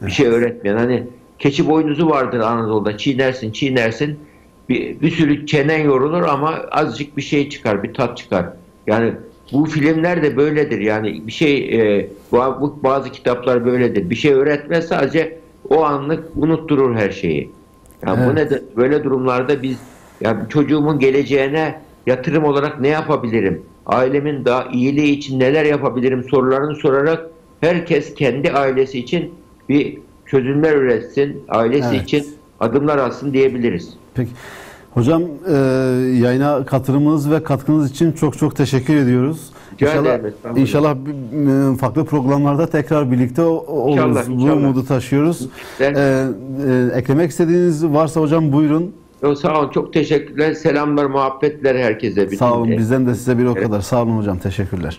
Bir 0.01 0.11
şey 0.11 0.27
öğretmeyen. 0.27 0.77
Hani 0.77 1.03
keçi 1.39 1.69
boynuzu 1.69 2.09
vardır 2.09 2.39
Anadolu'da. 2.39 2.97
Çiğnersin, 2.97 3.51
çiğnersin. 3.51 4.19
Bir, 4.69 5.01
bir 5.01 5.11
sürü 5.11 5.45
çenen 5.45 5.79
yorulur 5.79 6.23
ama 6.23 6.49
azıcık 6.71 7.17
bir 7.17 7.21
şey 7.21 7.49
çıkar, 7.49 7.83
bir 7.83 7.93
tat 7.93 8.17
çıkar. 8.17 8.45
Yani 8.87 9.13
bu 9.51 9.65
filmler 9.65 10.23
de 10.23 10.37
böyledir. 10.37 10.79
Yani 10.79 11.27
bir 11.27 11.31
şey 11.31 11.57
e, 11.97 12.09
bu 12.31 12.79
bazı 12.83 13.11
kitaplar 13.11 13.65
böyledir. 13.65 14.09
Bir 14.09 14.15
şey 14.15 14.33
öğretmez 14.33 14.87
sadece 14.87 15.39
o 15.69 15.83
anlık 15.83 16.23
unutturur 16.35 16.95
her 16.95 17.11
şeyi. 17.11 17.51
Yani 18.05 18.19
evet. 18.19 18.31
bu 18.31 18.35
ne 18.35 18.49
de, 18.49 18.63
böyle 18.77 19.03
durumlarda 19.03 19.63
biz 19.63 19.77
yani 20.21 20.39
çocuğumun 20.49 20.99
geleceğine 20.99 21.79
yatırım 22.09 22.43
olarak 22.43 22.79
ne 22.79 22.87
yapabilirim? 22.87 23.61
Ailemin 23.85 24.45
daha 24.45 24.65
iyiliği 24.65 25.17
için 25.17 25.39
neler 25.39 25.65
yapabilirim 25.65 26.23
sorularını 26.23 26.75
sorarak 26.75 27.25
herkes 27.61 28.13
kendi 28.13 28.51
ailesi 28.51 28.99
için 28.99 29.31
bir 29.69 29.97
çözümler 30.25 30.75
üretsin, 30.75 31.43
ailesi 31.49 31.89
evet. 31.95 32.03
için 32.03 32.27
adımlar 32.59 32.97
atsın 32.97 33.33
diyebiliriz. 33.33 33.93
Peki. 34.13 34.31
Hocam 34.93 35.23
e, 35.47 35.53
yayına 36.23 36.65
katılımınız 36.65 37.31
ve 37.31 37.43
katkınız 37.43 37.91
için 37.91 38.11
çok 38.11 38.37
çok 38.37 38.55
teşekkür 38.55 38.95
ediyoruz. 38.95 39.51
İnşallah, 39.81 40.19
inşallah 40.55 40.95
e, 40.95 41.77
farklı 41.77 42.05
programlarda 42.05 42.67
tekrar 42.67 43.11
birlikte 43.11 43.41
oluruz. 43.41 44.17
İnşallah, 44.17 44.27
Bu 44.27 44.53
umudu 44.53 44.85
taşıyoruz. 44.85 45.49
Ee, 45.79 45.85
e, 45.85 46.89
eklemek 46.95 47.31
istediğiniz 47.31 47.85
varsa 47.85 48.21
hocam 48.21 48.51
buyurun. 48.51 48.95
Yo, 49.23 49.35
sağ 49.35 49.59
olun. 49.59 49.69
Çok 49.69 49.93
teşekkürler. 49.93 50.53
Selamlar, 50.53 51.05
muhabbetler 51.05 51.75
herkese. 51.75 52.27
Sağ 52.29 52.53
olun. 52.53 52.71
Bizden 52.71 53.07
de 53.07 53.15
size 53.15 53.37
bir 53.37 53.45
o 53.45 53.55
kadar. 53.55 53.81
Sağ 53.81 54.03
olun 54.03 54.17
hocam. 54.17 54.37
Teşekkürler. 54.37 54.97